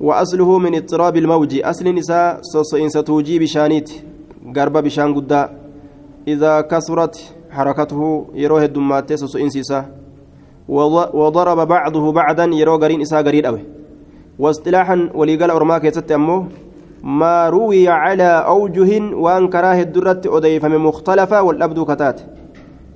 وأصله 0.00 0.58
من 0.58 0.74
اضطراب 0.74 1.16
الموج. 1.16 1.60
أصل 1.64 1.86
نساء 1.94 2.40
صوصين 2.42 2.88
ستوجي 2.88 3.38
بشانيت. 3.38 3.90
قرب 4.56 4.76
بشان 4.84 5.14
قدا. 5.14 5.65
إذا 6.28 6.60
كثرت 6.60 7.34
حركته 7.50 8.26
يروه 8.34 8.64
الدمات 8.64 9.12
سوسو 9.12 9.38
إنسيسا. 9.38 9.84
وضرب 10.68 11.68
بعضه 11.68 12.12
بعدا 12.12 12.44
يرو 12.44 12.76
قرين 12.76 13.00
إسا 13.00 13.18
قرين 13.18 13.46
أوي. 13.46 13.60
واصطلاحا 14.38 15.10
وليقال 15.14 15.50
أرما 15.50 15.78
كيست 15.78 16.12
أمه 16.12 16.46
ما 17.02 17.48
روي 17.48 17.88
على 17.88 18.30
أوجه 18.46 19.14
وأن 19.14 19.48
كراه 19.48 19.80
الدرة 19.80 20.20
أضيف 20.26 20.64
من 20.64 20.78
مختلفة 20.78 21.42
والأبدو 21.42 21.84
كتات. 21.84 22.20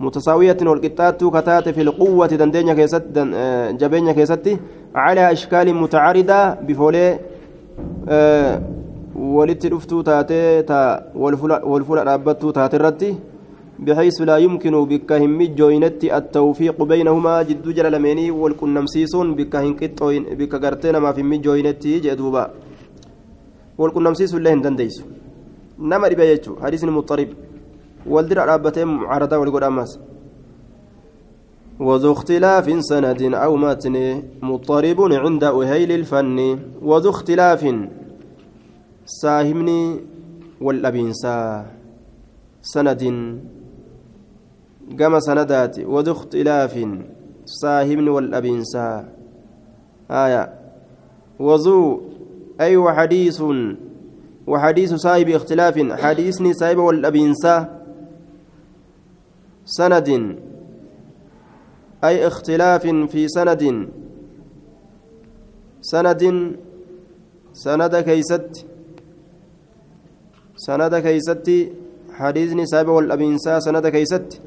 متساوية 0.00 0.56
والقطات 0.62 1.24
كتات 1.24 1.68
في 1.68 1.82
القوة 1.82 2.26
دندنيا 2.26 2.74
كيست 2.74 3.02
دن 3.14 3.30
جبينيا 3.76 4.12
كيست 4.12 4.58
على 4.94 5.32
أشكال 5.32 5.74
متعارضة 5.74 6.54
بفولي 6.54 7.18
أه 8.08 8.62
walitti 9.20 9.68
dhuftuu 9.72 10.02
taatee 10.02 10.62
ta 10.70 10.78
wal 11.14 11.36
fuula 11.36 12.04
dhaabbattuu 12.08 12.52
taate 12.52 12.76
irratti 12.80 13.10
بحيث 13.86 14.20
لا 14.28 14.36
يمكن 14.36 14.74
بك 14.84 15.10
هم 15.12 15.40
جوينتي 15.58 16.16
التوفيق 16.16 16.82
بينهما 16.82 17.42
جد 17.48 17.66
جل 17.76 17.92
لميني 17.92 18.30
والكنمسيسون 18.30 19.34
بك 19.34 19.56
هنكتوين 19.56 20.22
بك 20.38 20.54
غرتنا 20.54 20.98
ما 20.98 21.12
في 21.12 21.22
جوينتي 21.22 21.98
جدوبا 22.04 22.44
والكنمسيس 23.78 24.34
الله 24.34 24.52
هندنديس 24.52 24.96
نما 25.78 26.08
ربا 26.08 26.24
يجو 26.30 26.52
حديث 26.62 26.84
المضطرب 26.84 27.28
والدر 28.06 28.38
رابتين 28.50 28.86
معارضة 28.86 29.36
والقول 29.38 29.64
أماس 29.64 29.92
وذو 31.86 32.12
اختلاف 32.12 32.66
سند 32.90 33.22
أو 33.44 33.56
متن 33.56 33.96
مضطرب 34.42 34.98
عند 35.24 35.44
أهيل 35.44 35.90
الفن 35.92 36.38
وذو 36.82 37.10
اختلاف 37.10 37.62
saahibni 39.18 39.78
wal 40.60 40.80
dhabiinsaa 40.84 41.64
sanadin 42.72 43.18
gama 44.94 45.20
sanadaati 45.20 45.84
wadu 45.84 46.14
ikhtilaafin 46.16 46.92
saahibni 47.44 48.10
wal 48.10 48.30
dhabiinsaa 48.30 49.04
haya 50.08 50.42
wazuu 51.38 52.10
أي 52.60 52.76
وحديث 52.76 53.42
وحديث 54.46 54.94
صاحب 54.94 55.28
اختلاف 55.28 55.92
حديثني 55.92 56.52
صاحب 56.52 56.78
والأبينسا 56.78 57.80
سند 59.64 60.08
أي 62.04 62.26
اختلاف 62.26 62.86
في 62.86 63.28
سند 63.28 63.88
سند 65.80 66.22
سند 67.52 67.96
كيست 67.96 68.66
سند 70.66 70.94
كيستي 71.06 71.72
حديثني 72.18 72.66
سابع 72.66 72.92
والأبينسا 72.92 73.60
سند 73.64 73.86
كيستي. 73.88 74.40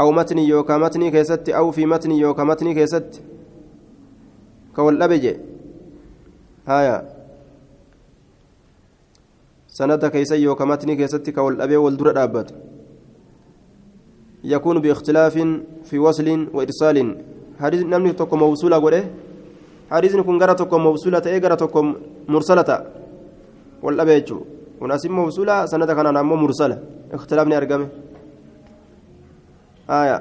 أو 0.00 0.12
متني 0.12 0.48
يوكا 0.48 0.76
متني 0.76 1.10
كيستي 1.10 1.56
أو 1.56 1.70
في 1.70 1.86
متني 1.86 2.18
يوكا 2.18 2.44
متني 2.44 2.74
كيستي. 2.74 3.20
كوالأبجي 4.76 5.36
هايا. 6.66 6.96
سند 9.68 10.06
كيسي 10.06 10.36
يوكا 10.42 10.64
متني 10.64 10.96
كيستي 10.96 11.32
كوالأبي 11.32 11.76
والدر 11.76 12.12
دابت. 12.12 12.48
يكون 14.44 14.76
باختلاف 14.78 15.34
في 15.84 15.98
وصل 15.98 16.28
وإرسال. 16.54 16.98
حديث 17.60 17.82
نمني 17.82 18.12
تكو 18.12 18.36
موصولة 18.36 18.76
قوله 18.76 19.04
حديث 19.90 20.14
نكون 20.14 20.42
غرا 20.42 20.52
تكو 20.52 20.78
موصولة 20.78 21.22
إيه 21.26 21.38
غرا 21.38 21.54
تكو 21.54 21.80
مرسلة. 22.28 22.70
والأبي 23.82 24.20
وناسب 24.80 25.10
موصولة 25.10 25.66
سند 25.66 25.90
كان 25.92 26.14
نامو 26.14 26.36
مرسلة. 26.36 26.78
اختلافني 27.12 27.56
أرقمه 27.56 27.88
آية. 29.90 30.18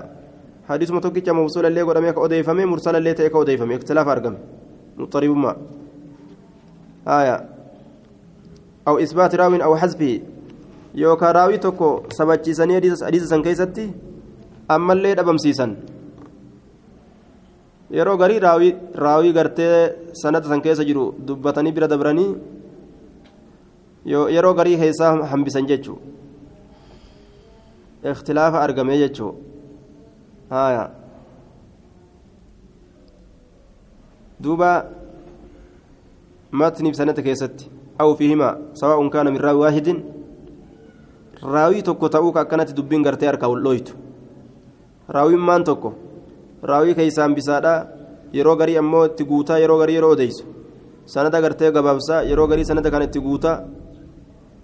حديث 0.70 0.92
متوكيتش 0.92 1.30
موصولة 1.30 1.68
اللي 1.68 1.82
قدامي؟ 1.82 2.12
كأوديفمي 2.12 2.66
مرسلة 2.66 2.98
اللي 2.98 3.14
تأك 3.14 3.36
أوديفمي. 3.36 3.76
اختلاف 3.76 4.08
أرقمه 4.08 4.38
مضطرب 4.98 5.36
ما. 5.38 5.56
آية. 7.08 7.36
أو 8.88 9.00
إثبات 9.00 9.36
راوي 9.36 9.64
أو 9.64 9.76
حذفه 9.76 10.22
يوكا 10.96 11.32
راوي 11.32 11.58
توكو 11.58 11.90
سبتشيساني 12.10 12.76
حديث 13.08 13.24
سن 13.24 13.42
كيستي. 13.42 13.92
أما 14.72 14.94
اللي 14.94 15.16
دبمسيسان 15.16 15.76
yeroo 17.92 18.18
garii 18.18 18.40
raawii 18.42 19.34
gartee 19.38 19.94
sanada 20.22 20.50
san 20.50 20.62
keessa 20.62 20.84
jiru 20.84 21.14
dubbatanii 21.28 21.72
bira 21.72 21.88
dabranii 21.88 22.36
yeroo 24.06 24.54
garii 24.54 24.78
keessaa 24.78 25.26
hambisan 25.32 25.68
jechuu? 25.68 25.98
Ikhtilaafa 28.12 28.62
argamee 28.62 28.98
jechuu? 28.98 29.32
Haya 30.50 30.90
duuba 34.44 34.86
matniif 36.52 36.96
sanata 36.96 37.22
keessatti 37.28 37.70
aw 38.00 38.14
fiihimaa 38.16 38.54
sawaa'un 38.74 39.10
kaana 39.10 39.32
min 39.32 39.42
raawi 39.42 39.60
waahidin 39.64 40.00
raawii 41.54 41.82
tokko 41.88 42.10
ta'uu 42.10 42.32
ka 42.36 42.42
akkanatti 42.46 42.76
dubbiin 42.78 43.04
gartee 43.04 43.28
harkaa 43.28 43.50
wal 43.50 43.64
dhooytu. 43.64 43.94
Raawiin 45.10 45.40
maan 45.40 45.64
tokko? 45.64 45.94
Raawii 46.64 46.96
keeysaan 46.96 47.36
bisaadha 47.36 47.74
yeroo 48.34 48.56
garii 48.56 48.78
ammoo 48.78 49.06
itti 49.06 49.26
guutaa 49.26 49.58
yeroo 49.64 49.78
garii 49.80 49.96
yeroo 49.96 50.12
odeysu 50.18 50.46
sanada 51.06 51.42
gartee 51.42 51.72
gabaabsaa 51.72 52.22
yeroo 52.30 52.48
garii 52.48 52.66
sanada 52.70 52.92
kana 52.92 53.06
itti 53.10 53.20
guutaa 53.28 53.58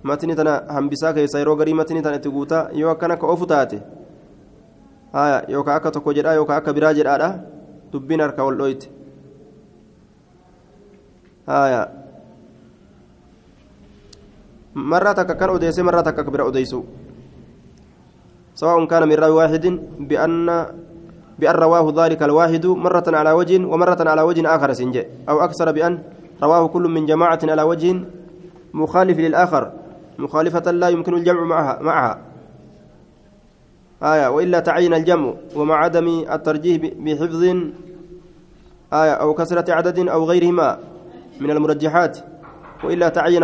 matni 0.03 0.35
tana 0.35 0.53
hambisaa 0.75 1.13
keessa 1.13 1.39
yeroo 1.39 1.55
garii 1.55 1.73
matni 1.73 2.01
tana 2.01 2.15
itti 2.21 2.29
guutaa 2.29 2.69
yoo 2.73 2.91
akkana 2.91 3.17
ka 3.17 3.27
ofu 3.27 3.45
taate 3.45 3.81
haya 5.13 5.43
yookaan 5.47 5.77
akka 5.77 5.91
tokko 5.91 6.13
jedhaa 6.13 6.33
yookaan 6.39 6.57
akka 6.63 6.73
biraa 6.73 6.93
jedhaadha 6.93 7.29
dubbiin 7.93 8.21
harka 8.21 8.45
wal 8.45 8.57
dhooyte 8.57 8.89
haya 11.47 11.81
marraa 14.73 15.13
takka 15.13 15.35
kan 15.35 15.55
odeessee 15.57 15.83
marraa 15.83 16.03
takka 16.03 16.31
bira 16.31 16.49
odeysu 16.49 16.85
سواء 18.61 18.85
كان 18.85 19.07
من 19.09 19.15
راوي 19.15 19.33
واحد 19.33 19.65
بأن 19.99 20.49
رواه 21.41 21.85
ذلك 21.97 22.21
الواحد 22.23 22.65
مرة 22.65 23.07
على 23.07 23.31
وجه 23.31 23.65
ومرة 23.65 24.01
على 24.05 24.21
وجه 24.21 24.55
آخر 24.55 24.69
سنجي 24.73 25.03
أو 25.29 25.41
أكثر 25.41 25.71
بأن 25.71 25.93
رواه 26.43 26.67
كل 26.67 26.85
من 26.85 27.05
جماعة 27.05 27.39
على 27.43 27.63
وجه 27.63 28.05
مخالف 28.73 29.17
للآخر 29.17 29.63
مخالفة 30.21 30.71
لا 30.71 30.89
يمكن 30.89 31.13
الجمع 31.13 31.43
معها 31.43 31.73
معها 31.81 32.13
آية 34.03 34.27
وإلا 34.27 34.59
تعين 34.59 34.93
الجمع 34.93 35.33
ومع 35.55 35.75
عدم 35.75 36.07
الترجيح 36.31 36.75
بحفظ 37.05 37.43
آية 38.93 39.13
أو 39.23 39.33
كثرة 39.33 39.73
عدد 39.73 39.97
أو 40.09 40.21
غيرهما 40.25 40.69
من 41.41 41.49
المرجحات 41.51 42.17
وإلا 42.83 43.09
تعين 43.09 43.43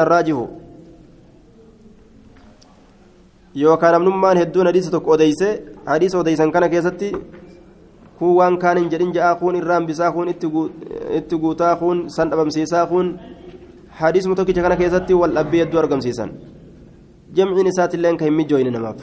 namnummaan 3.57 4.37
hedduun 4.37 4.67
hadiisa 4.69 4.91
tokko 4.91 5.11
odeyse 5.11 5.47
hadiisa 5.85 6.19
odeysan 6.19 6.51
kana 6.51 6.69
keessatti 6.69 7.09
kun 8.19 8.35
waan 8.37 8.57
kaan 8.61 8.77
hin 8.77 8.89
jedhin 8.91 9.13
ja'aa 9.15 9.35
kun 9.39 9.55
irraan 9.55 9.87
bisaa 9.87 10.11
kun 10.11 10.29
itti 10.29 11.37
guutaa 11.41 11.75
kun 11.81 12.09
san 12.09 12.29
dhabamsiisaa 12.29 12.85
kun 12.85 13.09
hadiisuma 13.99 14.35
tokkicha 14.35 14.61
kana 14.61 14.77
keessatti 14.77 15.13
wal 15.13 15.33
dhabbii 15.33 15.59
hedduu 15.63 15.79
argamsiisan 15.79 16.29
jamciin 17.35 17.67
isaatillee 17.73 18.17
kan 18.17 18.27
hin 18.27 18.33
mijjooyne 18.39 18.71
namaaf 18.77 18.99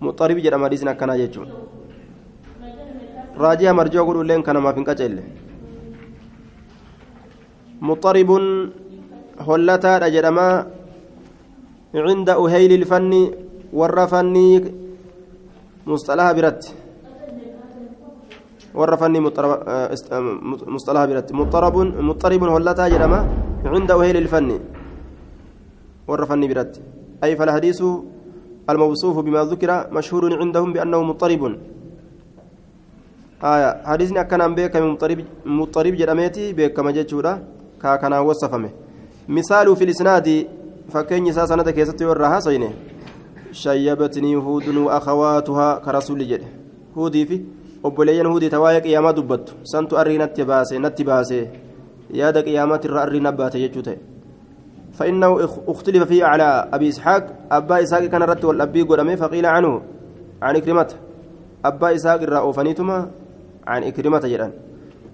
muxaribi 0.00 0.42
jedhama 0.46 0.66
hadiisin 0.66 0.88
akkanaa 0.92 1.18
jechuun 1.22 1.48
raaji'a 3.42 3.74
marjoo 3.78 4.04
godhulleen 4.08 4.42
kan 4.46 4.54
namaaf 4.58 4.76
hin 4.80 4.86
qaceelle 4.90 5.22
muxaribun 7.80 8.44
hollataadha 9.48 10.10
jedhamaa 10.18 10.54
عند 12.10 12.28
أهيل 12.30 12.72
الفن 12.80 13.12
والرفني 13.78 14.48
مصطلح 15.90 16.26
برت 16.38 16.62
والرفني 18.78 19.18
مصطلح 20.74 21.02
برت 21.10 21.28
مضطرب 21.38 21.76
مضطرب 22.08 22.42
هلتا 22.54 22.88
جرما 22.92 23.20
عند 23.74 23.90
أهيل 23.90 24.16
الفن 24.22 24.50
والرفني 26.08 26.46
برت 26.50 26.72
أي 27.24 27.36
فالحديث 27.36 27.80
الموصوف 28.70 29.16
بما 29.18 29.44
ذكر 29.44 29.70
مشهور 29.92 30.22
عندهم 30.42 30.72
بأنه 30.72 31.02
مضطرب 31.02 31.42
آية 33.52 33.70
حديثنا 33.84 34.22
كان 34.22 34.54
بك 34.54 34.76
مضطرب 34.76 35.18
مضطرب 35.46 35.94
جرميتي 36.00 36.52
بك 36.52 36.72
كما 36.76 36.90
جتشورا 36.90 37.32
كان 37.82 38.12
وصفمه 38.12 38.70
مثال 39.28 39.76
في 39.76 39.84
الإسناد 39.84 40.28
sanada 40.90 41.72
keessatti 41.72 42.02
yoo 42.02 42.12
irraa 42.12 42.28
haasayne 42.30 42.68
shayyabatnii 43.52 44.34
huudun 44.34 44.88
akhawaatuhaa 44.90 45.80
ka 45.84 45.92
rasuulli 45.92 46.26
jedhe 46.26 46.48
huudii 46.94 47.26
fi 47.26 47.46
obboleeyyan 47.82 48.26
huudii 48.26 48.50
tawaa'ee 48.50 48.80
qiyaamaa 48.80 49.12
dubbattu 49.12 49.52
santu 49.72 49.98
arrii 49.98 50.18
natti 50.18 50.44
baase 50.44 50.78
natti 50.78 51.04
baase 51.04 51.38
yaada 52.20 52.42
qiyaamaati 52.42 52.88
irra 52.88 53.02
arrii 53.02 53.20
nabbaate 53.20 53.60
jechuu 53.60 53.82
ta'e 53.82 53.98
فإنه 54.92 55.48
اختلف 55.68 56.02
فيه 56.02 56.24
على 56.24 56.68
أبي 56.72 56.88
إسحاق. 56.88 57.26
أبا 57.52 57.82
إسحاق 57.82 58.04
كان 58.04 58.22
رت 58.22 58.44
والأبي 58.44 58.82
قدمه 58.82 59.14
فقيل 59.14 59.46
عنه 59.46 59.82
عن 60.42 60.56
إكرمته. 60.56 60.96
أبا 61.64 61.94
إسحاق 61.94 62.20
الرأوفنيتما 62.22 63.10
عن 63.66 63.82
إكرمة 63.82 64.20
جدا. 64.24 64.52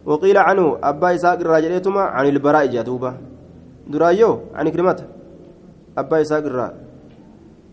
وقيل 0.06 0.38
عنه 0.38 0.78
أبا 0.82 1.14
إسحاق 1.14 1.38
الراجليتما 1.40 2.00
عن 2.00 2.26
البراء 2.26 2.66
جادوبا 2.66 3.14
درايو 3.90 4.40
عن 4.54 4.68
كلمة 4.68 4.98
أبا 5.98 6.20
إسحاق 6.20 6.44
الرا 6.46 6.72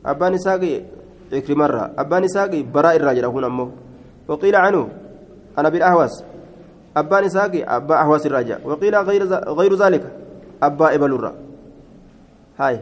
أبا 0.06 0.36
إسحاق 0.36 0.82
إكرمة 1.34 1.66
الرا 1.66 1.92
أبا 1.98 2.26
إسحاق 2.26 2.52
براء 2.74 2.96
الراجل 2.96 3.26
هنا 3.26 3.48
أمه 3.48 3.72
وقيل 4.28 4.56
عنه 4.56 4.90
أنا 5.58 5.70
بالأهواس 5.70 6.24
أبا 6.98 7.26
إسحاق 7.26 7.52
أبا 7.68 8.02
أهواس 8.02 8.26
الراجع 8.26 8.58
وقيل 8.66 8.96
غير 8.96 9.24
غير 9.34 9.76
ذلك 9.76 10.04
أبا 10.64 10.96
إبل 10.96 11.14
الرا 11.14 11.34
هاي 12.60 12.80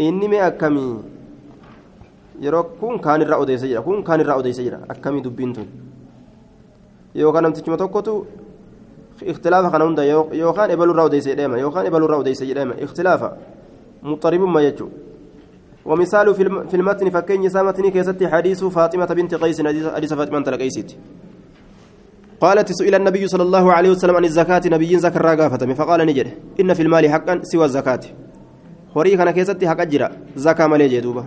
إني 0.00 0.28
ما 0.28 0.46
أكمي 0.46 0.86
yeroo 2.42 2.64
kun 2.80 2.98
kaan 2.98 3.22
irraa 3.22 3.38
odeessa 3.38 3.66
jira. 3.70 3.82
Kun 3.86 4.02
kaan 4.02 4.20
irraa 4.20 4.36
odeessa 4.40 4.62
jira. 4.66 4.78
Akkamii 4.92 5.22
dubbiin 5.22 5.52
tun? 5.54 5.68
Yookaan 7.14 7.44
namtichuma 7.44 7.76
tokkotu 7.76 8.26
اختلاف 9.22 9.72
كان 9.72 9.82
هندا 9.82 10.04
يوكان 10.32 10.70
إبلو 10.70 10.92
راو 10.92 11.08
ديسي 11.08 11.34
ديما 11.34 11.58
يوكان 11.58 11.86
إبلو 11.86 12.06
راو 12.06 12.22
ديسي 12.22 12.54
ديما 12.54 12.74
اختلافا 12.84 13.36
مضطرب 14.02 14.40
ما 14.40 14.60
يجو 14.62 14.88
ومثال 15.84 16.34
في 16.70 16.74
المتن 16.74 17.10
فكين 17.10 17.48
سامتني 17.48 17.90
كيستي 17.90 18.28
حديث 18.28 18.64
فاطمة 18.64 19.06
بنت 19.06 19.34
قيس 19.34 19.60
حديث 19.96 20.12
فاطمة 20.14 20.40
تلقيست 20.40 20.96
قالت 22.40 22.72
سئل 22.72 22.94
النبي 22.94 23.26
صلى 23.28 23.42
الله 23.42 23.72
عليه 23.72 23.90
وسلم 23.90 24.16
عن 24.16 24.24
الزكاة 24.24 24.62
نبي 24.66 24.98
زكر 24.98 25.48
فقال 25.74 26.00
نجد 26.06 26.28
إن 26.60 26.74
في 26.74 26.82
المال 26.82 27.10
حقا 27.10 27.40
سوى 27.42 27.64
الزكاة 27.64 28.00
horii 28.94 29.16
kana 29.16 29.32
keessatti 29.32 29.66
haqa 29.66 29.86
jira. 29.86 30.10
Zakaa 30.36 30.68
malee 30.68 30.88
jee 30.88 31.00
duuba. 31.02 31.26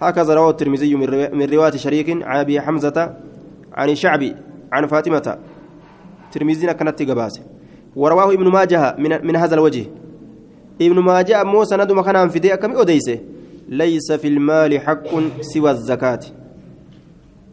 هكذا 0.00 0.34
رواه 0.34 0.50
الترمذي 0.50 0.94
من 1.32 1.48
رواية 1.52 1.76
شريك 1.76 2.10
عن 2.10 2.36
أبي 2.36 2.60
حمزة 2.60 3.16
عن 3.72 3.88
الشعبي 3.88 4.36
عن 4.72 4.86
فاطمة 4.86 5.38
ترمذي 6.32 6.74
كانت 6.74 7.02
قباس 7.02 7.40
ورواه 7.96 8.32
ابن 8.32 8.48
ماجه 8.48 8.96
من, 8.98 9.26
من 9.26 9.36
هذا 9.36 9.54
الوجه 9.54 9.84
ابن 10.82 10.98
ماجه 10.98 11.44
مو 11.44 11.64
سند 11.64 11.92
مكان 11.92 12.28
في 12.28 12.38
دي 12.38 12.56
كم 12.56 12.76
أديسه 12.76 13.18
ليس 13.68 14.12
في 14.12 14.28
المال 14.28 14.80
حق 14.80 15.04
سوى 15.40 15.70
الزكاة 15.70 16.20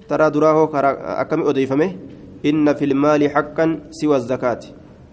ترى 0.10 0.30
دراه 0.30 0.69
أكم 1.22 1.41
أديفمه 1.48 1.96
إن 2.46 2.74
في 2.74 2.86
المال 2.86 3.30
حقا 3.32 3.80
سوى 3.91 4.15
الزكاة 4.15 4.60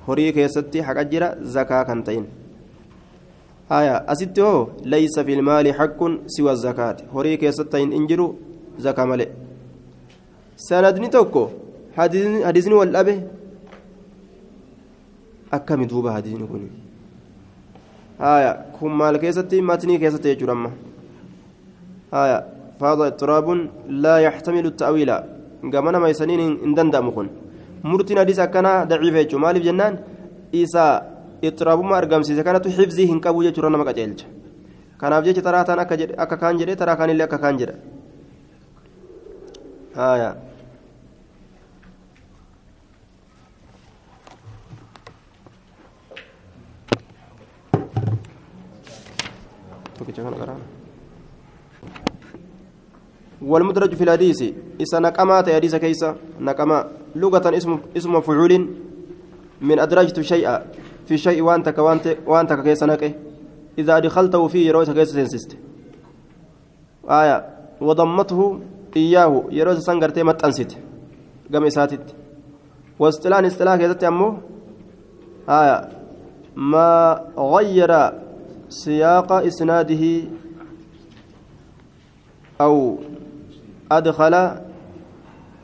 هريك 0.08 0.36
يستي 0.36 0.82
حق 0.82 0.98
أجر 0.98 1.34
زكاة 1.42 1.82
كنتين 1.82 2.26
آية 3.78 3.96
أستي 4.12 4.66
ليس 4.84 5.18
في 5.18 5.32
المال 5.34 5.74
حق 5.78 6.00
سوى 6.26 6.52
الزكاة 6.52 6.96
هريك 7.14 7.42
يستين 7.42 7.92
إنجرو 7.92 8.34
زكاة 8.78 9.04
ملئ 9.04 9.28
سندني 10.56 11.08
توكو 11.08 11.44
حديثني 11.96 13.14
duuba 15.90 16.12
hadiisni 16.12 16.46
kun 16.46 16.70
haya 18.18 18.52
kun 18.78 18.92
maal 18.94 19.18
keessatti 19.18 19.62
matnii 19.62 19.98
keessatti 19.98 20.28
jechuudha 20.32 20.52
amma 20.52 20.70
haya 22.12 22.44
faada 22.78 23.08
ittiraabun 23.10 23.60
laa 24.04 24.20
yaxtamilu 24.26 24.70
ta'wiila 24.82 25.16
gama 25.72 25.92
nama 25.92 26.10
isaniin 26.14 26.58
hin 26.64 26.74
danda'amu 26.78 27.12
kun 27.12 27.28
murtiin 27.82 28.18
hadiis 28.22 28.38
akkanaa 28.46 28.86
daciifa 28.90 29.22
jechuudha 29.24 29.44
maaliif 29.44 29.64
jennaan 29.64 29.98
isaa 30.52 31.02
ittiraabummaa 31.42 31.98
argamsiise 32.02 32.44
kanatu 32.44 32.70
xifzii 32.76 33.06
hin 33.12 33.20
qabu 33.20 33.42
jechuudha 33.46 33.70
nama 33.70 33.84
qaceelcha 33.88 34.26
kanaaf 35.00 35.24
jecha 35.24 35.42
taraa 35.42 35.64
taan 35.64 35.80
akka 35.80 36.36
kaan 36.36 36.58
jedhe 36.60 36.76
taraa 36.76 36.96
kaanillee 37.00 37.26
akka 37.30 37.38
kaan 37.38 37.58
jedha 37.58 37.74
haya 39.96 40.30
والمدرج 53.40 53.94
في 53.94 54.04
الحديث 54.04 54.40
إذا 54.80 54.98
نقمات 54.98 55.50
حديث 55.50 55.74
كيسة 55.74 56.16
نقما 56.40 56.78
لغة 57.16 57.56
اسم 57.56 57.78
اسم 57.96 58.10
مفعول 58.12 58.52
من 59.60 59.78
أدرجت 59.78 60.20
شيئا 60.20 60.66
في 61.10 61.18
شيء 61.18 61.42
وأنت 61.42 61.68
كوانت 61.68 62.52
كيسة 62.52 62.86
نقه 62.86 63.12
إذا 63.78 63.96
أدخلته 63.96 64.48
فيه 64.48 64.68
يروي 64.68 64.84
سنسست. 64.86 65.56
آية. 67.10 67.36
وضمته 67.80 68.60
إياه. 68.96 69.44
يروي 69.50 69.80
سنغرتي 69.80 70.22
متأنست 70.22 70.78
قم 71.54 71.64
إساتت 71.64 72.14
واستلان 72.98 73.44
استلاح 73.44 73.76
كيسة 73.76 74.08
أمه 74.08 74.38
آية. 75.48 75.88
ما 76.56 76.88
غير 77.38 78.12
سياق 78.68 79.32
إسناده 79.32 80.04
أو 82.60 82.98
أدخل 83.92 84.34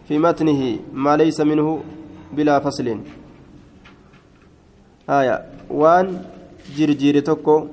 في 0.09 0.19
متنه 0.19 0.79
ما 0.93 1.17
ليس 1.17 1.41
منه 1.41 1.83
بلا 2.33 2.59
فصل. 2.59 2.99
آية 5.11 5.45
وان 5.71 6.23
جرجير 6.77 7.21
توكو 7.21 7.67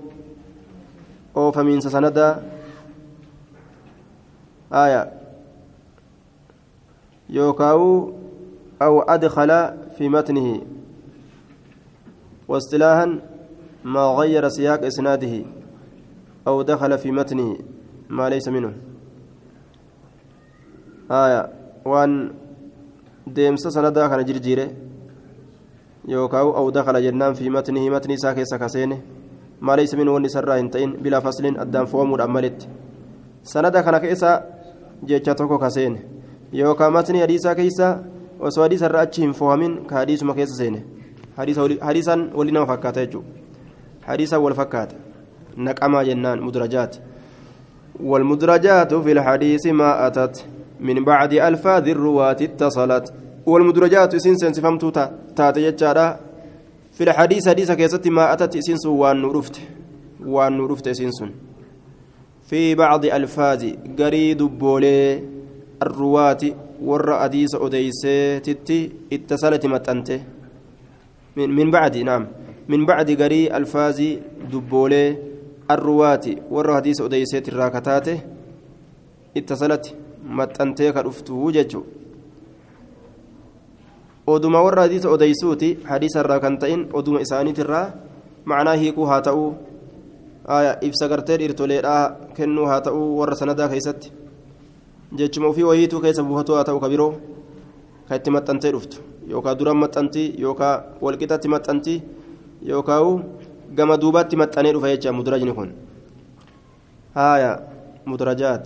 أو 1.38 1.52
فمن 1.52 1.82
سندا 1.82 2.44
آية 4.74 5.12
يوكاو 7.30 8.14
أو 8.82 9.02
أدخل 9.02 9.52
في 9.98 10.10
متنه 10.10 10.62
واصطلاحا 12.48 13.20
ما 13.84 14.06
غير 14.06 14.50
سياق 14.50 14.86
إسناده 14.86 15.46
أو 16.48 16.62
دخل 16.62 16.98
في 16.98 17.12
متنه 17.12 17.58
ما 18.10 18.30
ليس 18.30 18.48
منه 18.48 18.74
آية 21.12 21.50
وأن 21.86 22.44
deemsa 23.28 23.72
sanadaa 23.72 24.10
kana 24.10 24.24
jirjiire. 24.24 24.70
Yookaan 26.08 26.56
أو 26.56 26.70
دخل 26.70 26.96
jennaan 27.04 27.34
في 27.34 27.50
متنه 27.50 28.14
isaa 28.14 28.34
keessa 28.34 28.60
kaseene 28.60 28.98
ما 29.62 29.76
ليس 29.76 29.96
wanni 29.96 30.28
isarraa 30.28 30.58
hin 30.58 30.70
ta'in 30.70 30.98
bilaa 31.02 31.22
faslin 31.22 31.60
addaan 31.60 31.88
foomuudhaan 31.88 32.32
maletti 32.32 32.68
sanada 33.44 33.84
kana 33.84 34.00
keessa 34.00 34.42
jecha 35.06 35.36
tokko 35.36 35.60
kaseene 35.60 36.02
yookaan 36.54 36.94
matni 36.94 37.20
hadiisaa 37.20 37.56
keessa 37.56 38.00
osoo 38.40 38.64
hadiisarra 38.64 39.00
achi 39.00 39.22
hin 39.22 39.34
foohamin 39.34 39.86
ka 39.86 39.96
hadiisuma 39.96 40.34
keessa 40.34 40.56
seene 40.56 40.84
hadiisaan 41.82 42.32
wali 42.36 42.52
nama 42.52 42.66
fakkaata 42.66 43.06
jechuudha 43.06 43.44
حديثا 44.08 44.38
والفكات 44.38 44.90
نقما 45.58 46.04
جنان 46.04 46.42
مدرجات 46.42 46.96
والمدرجات 48.04 48.94
في 48.94 49.12
الحديث 49.12 49.68
ما 49.68 50.08
أتت 50.08 50.46
من 50.80 51.04
بعد 51.04 51.34
ألفاظ 51.34 51.90
الرواة 51.90 52.40
اتصلت 52.42 53.14
والمدرجات 53.46 54.16
سنسن 54.16 54.54
سفمت 54.54 54.86
تاتي 55.36 55.72
في 56.94 57.04
الحديث 57.04 57.50
حديث 57.50 57.72
كيست 57.72 58.08
ما 58.08 58.34
أتت 58.34 58.86
وان 58.86 59.22
نرفت 59.22 59.62
وان 60.26 60.58
نرفت 60.58 60.90
سنس 60.90 61.24
في 62.50 62.76
بعض 62.76 63.06
ألفاظ 63.06 63.62
قريد 64.00 64.44
بولي 64.44 65.24
الرواة 65.84 66.44
ور 66.82 67.26
أديس 67.26 67.56
أديسة 67.56 68.38
تتي 68.38 68.92
اتصلت 69.14 69.66
متنته 69.66 70.20
من, 71.38 71.50
من 71.50 71.72
بعد 71.72 71.98
نعم. 71.98 72.28
من 72.68 72.86
بعد 72.86 73.12
قري 73.22 73.58
الفاز 73.58 74.00
دبولي 74.52 75.18
الروات 75.72 76.26
ور 76.52 76.76
حديث 76.76 77.02
أديسيت 77.02 77.48
الراكتاته 77.50 78.18
اتصلت 79.38 79.86
ka 80.94 81.04
dhuftuu 81.04 81.52
jechuun 81.52 81.84
oduma 84.28 84.64
warra 84.64 84.82
hadiisa 84.82 85.10
odeysuuti 85.10 85.70
hadiisa 85.84 86.20
irraa 86.24 86.40
kan 86.40 86.58
ta'in 86.58 86.88
oduma 86.94 87.22
isaaniitirraa 87.26 87.86
macnaa 88.46 88.76
hiikuu 88.82 89.06
haa 89.06 89.22
ta'uu 89.22 89.50
ibsa 90.82 91.08
gartee 91.12 91.38
dhiirtoleedhaa 91.42 92.04
kennuu 92.38 92.66
haa 92.72 92.82
ta'uu 92.82 93.08
warra 93.20 93.36
sanadaa 93.36 93.70
keessatti 93.74 94.12
jechuma 95.18 95.48
ofii 95.48 95.64
wayiituu 95.70 96.02
keessa 96.02 96.24
buufatuu 96.24 96.56
haa 96.56 96.64
ta'u 96.70 96.80
ka 96.80 96.90
biroo 96.94 97.14
ka 98.10 98.16
itti 98.16 98.32
maxxantee 98.36 98.72
dhuftu 98.76 98.98
yookaan 99.30 99.58
duraan 99.60 99.78
maxxantii 99.84 100.28
yookaan 100.46 100.84
walqixatti 101.02 101.48
maxxantii 101.56 102.00
yookaan 102.72 103.24
gama 103.76 103.98
duubaatti 104.02 104.36
maxxanee 104.44 104.74
dhufa 104.74 104.94
jecha 104.94 105.12
mudrajni 105.20 105.54
kun 105.58 105.70
haaya 107.16 107.52
mudrajaat 108.06 108.66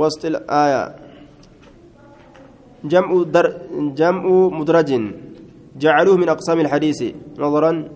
wasxil 0.00 0.36
haaya 0.48 0.82
جمع 2.84 3.22
در 3.22 3.46
جمع 3.94 4.22
مدرج 4.58 5.00
جعلوه 5.78 6.16
من 6.16 6.28
أقسام 6.28 6.60
الحديث. 6.60 7.02
نظرا 7.38 7.88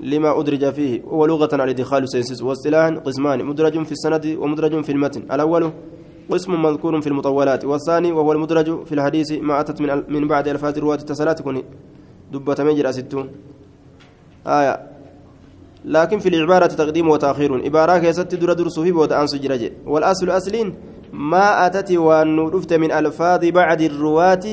لما 0.00 0.40
أدرج 0.40 0.70
فيه. 0.72 1.02
ولغة 1.04 1.54
الإدخال 1.54 2.08
سينسس 2.08 2.42
واصطلاحا 2.42 2.90
قسمان. 2.90 3.44
مدرج 3.44 3.82
في 3.82 3.92
السند 3.92 4.36
ومدرج 4.40 4.84
في 4.84 4.92
المتن. 4.92 5.22
الأول 5.32 5.70
قسم 6.30 6.62
مذكور 6.62 7.00
في 7.00 7.06
المطولات. 7.06 7.64
والثاني 7.64 8.12
وهو 8.12 8.32
المدرج 8.32 8.84
في 8.84 8.92
الحديث 8.94 9.32
ما 9.32 9.60
أتت 9.60 9.80
من 9.80 10.02
من 10.08 10.28
بعد 10.28 10.48
ألفاظ 10.48 10.78
رواة 10.78 10.96
التسلات 10.96 11.42
كن 11.42 11.62
دبة 12.32 12.64
مجرى 12.64 12.92
ستون. 12.92 13.28
آية. 14.46 14.80
لكن 15.84 16.18
في 16.18 16.28
العبارة 16.28 16.66
تقديم 16.66 17.08
وتأخير. 17.08 17.64
عبارة 17.64 17.98
كيست 17.98 18.34
در 18.34 18.52
درس 18.52 18.80
في 18.80 18.92
بود 18.92 19.12
أنس 19.12 19.36
والأصل 19.86 20.30
أصلين. 20.30 20.74
ما 21.14 21.66
أتت 21.66 21.92
وأن 21.92 22.36
من 22.82 22.90
ألفاظ 22.92 23.42
بعد 23.44 23.80
الرواة 23.80 24.46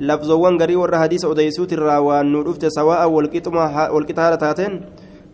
لفظوان 0.00 0.54
غري 0.60 0.76
ور 0.76 0.98
حديث 0.98 1.24
أديسوت 1.24 1.72
الراوان 1.72 2.32
نرفت 2.32 2.66
سواء 2.66 3.10
والقطة 3.10 4.34
تاتين. 4.34 4.72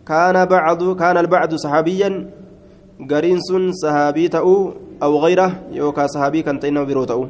كان 0.07 0.45
بعض 0.45 0.95
كان 0.99 1.17
البعض 1.17 1.55
صحابيا 1.55 2.09
غرين 3.11 3.39
صحابي 3.83 4.27
تأو 4.27 4.73
أو 5.03 5.19
غيره 5.19 5.49
يوكا 5.71 6.07
صحابي 6.07 6.41
كان 6.41 6.59
تينو 6.59 6.85
برو 6.85 7.03
تأو. 7.03 7.27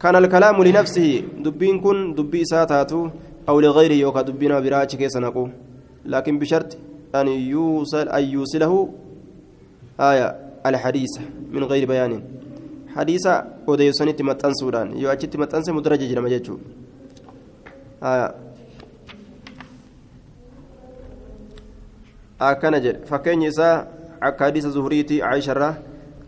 كان 0.00 0.16
الكلام 0.16 0.62
لنفسه 0.62 1.22
دبين 1.38 1.80
كن 1.80 2.14
دبي 2.14 2.44
ساتاتو 2.44 3.08
أو 3.48 3.60
لغيره 3.60 3.92
يوكا 3.92 4.22
دبينا 4.22 4.60
براج 4.60 4.96
كيسنقو 4.96 5.48
لكن 6.06 6.38
بشرط 6.38 6.76
أن 7.14 7.28
يوصل 7.28 8.08
أن 8.08 8.24
يوصله 8.24 8.88
آية 10.00 10.36
الحديث 10.66 11.12
من 11.52 11.64
غير 11.64 11.86
بيان. 11.86 12.22
Hadiisa 12.94 13.32
odeessanitti 13.66 14.22
maxxansuudhaan 14.22 14.98
yoo 15.02 15.10
achitti 15.12 15.38
maxxanse 15.38 15.72
mudraja 15.72 16.06
jedhama 16.06 16.28
jechuudha 16.34 16.64
akkana 22.38 22.80
jedhe 22.80 23.06
fakkeenyi 23.06 23.46
isaa 23.54 23.86
akka 24.20 24.44
hadiisa 24.44 24.70
zuhuriiti 24.70 25.20
caayisharraa 25.20 25.74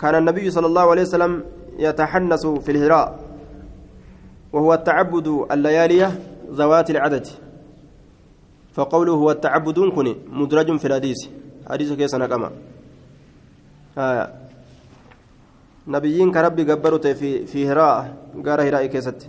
كان 0.00 0.14
النبي 0.14 0.50
صلى 0.50 0.66
الله 0.66 0.90
عليه 0.90 1.02
وسلم 1.02 1.32
يتحنس 1.78 2.46
في 2.46 2.70
الهراء 2.72 3.20
وهو 4.52 4.74
التعبد 4.74 5.28
الليالية 5.52 6.08
ذوات 6.50 6.90
العدد 6.90 7.26
فقوله 8.74 9.12
هو 9.12 9.30
التعبد 9.30 9.78
كن 9.78 10.14
مدرج 10.28 10.76
في 10.76 10.86
الحديث 10.86 11.16
حديث 11.70 11.92
كيس 11.92 12.14
نقمة 12.14 12.50
آه 13.98 14.43
nabiyyiin 15.86 16.32
ka 16.32 16.42
rabbi 16.42 16.64
gabbaru 16.64 16.98
ta'e 16.98 17.14
fi 17.14 17.64
hiraa 17.64 18.08
gaara 18.42 18.64
hiraa 18.64 18.88
keessatti 18.88 19.28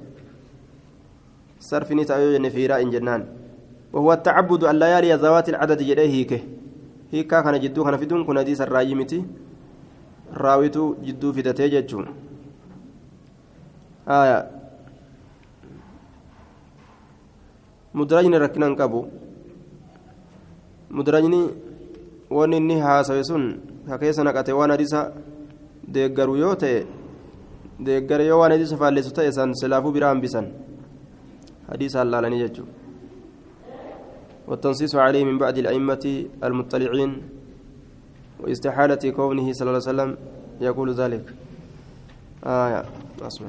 sarfini 1.60 2.06
ta'ee 2.06 2.32
jenne 2.36 2.50
fi 2.50 2.60
hiraa 2.66 2.84
in 2.84 2.92
jennaan 2.92 3.26
وهو 3.96 4.14
التعبد 4.14 4.64
الليالي 4.64 5.14
ذوات 5.14 5.50
العدد 5.50 5.80
جده 5.80 6.04
هيك. 6.04 6.32
هيك 7.12 7.32
كان 7.32 7.56
جدو 7.64 7.84
كان 7.84 7.96
في 7.98 8.06
دون 8.06 8.28
كنا 8.28 8.44
دي 8.44 8.56
سراي 8.56 8.92
متي. 8.96 9.24
راويتو 10.36 10.96
جدو 11.00 11.32
في 11.32 11.42
تتججون 11.42 12.06
آية. 14.08 14.52
مدرجني 17.94 18.38
ركنان 18.38 18.76
كابو. 18.76 19.06
مدرجني 20.92 21.42
ونني 22.30 22.76
هاسوي 22.82 23.24
ككيس 23.88 24.20
نقته 24.20 24.54
وأنا 24.54 24.76
ديسا. 24.76 25.02
Deeggaru 25.88 26.38
yoo 26.38 26.56
ta'e 26.56 26.86
deeggara 27.80 28.24
yoo 28.24 28.40
waan 28.40 28.52
hadiisa 28.52 28.78
faalleessu 28.78 29.14
ta'e 29.14 29.32
san 29.32 29.54
silaafuu 29.62 29.92
biraa 29.92 30.10
hambisan 30.14 30.48
hadiisa 31.72 32.00
hallaalanii 32.00 32.42
jechuudha 32.46 32.84
والتنصيص 34.48 34.96
عليه 34.96 35.24
من 35.26 35.38
بعد 35.38 35.58
الأئمة 35.58 36.26
المطلعين 36.44 37.12
واستحالة 38.40 39.04
كونه 39.18 39.48
صلى 39.54 39.68
الله 39.70 39.82
عليه 39.82 39.92
وسلم 39.94 40.12
يقول 40.62 40.94
ذلك 40.94 41.26
آية 42.46 42.86
أصلا 43.22 43.48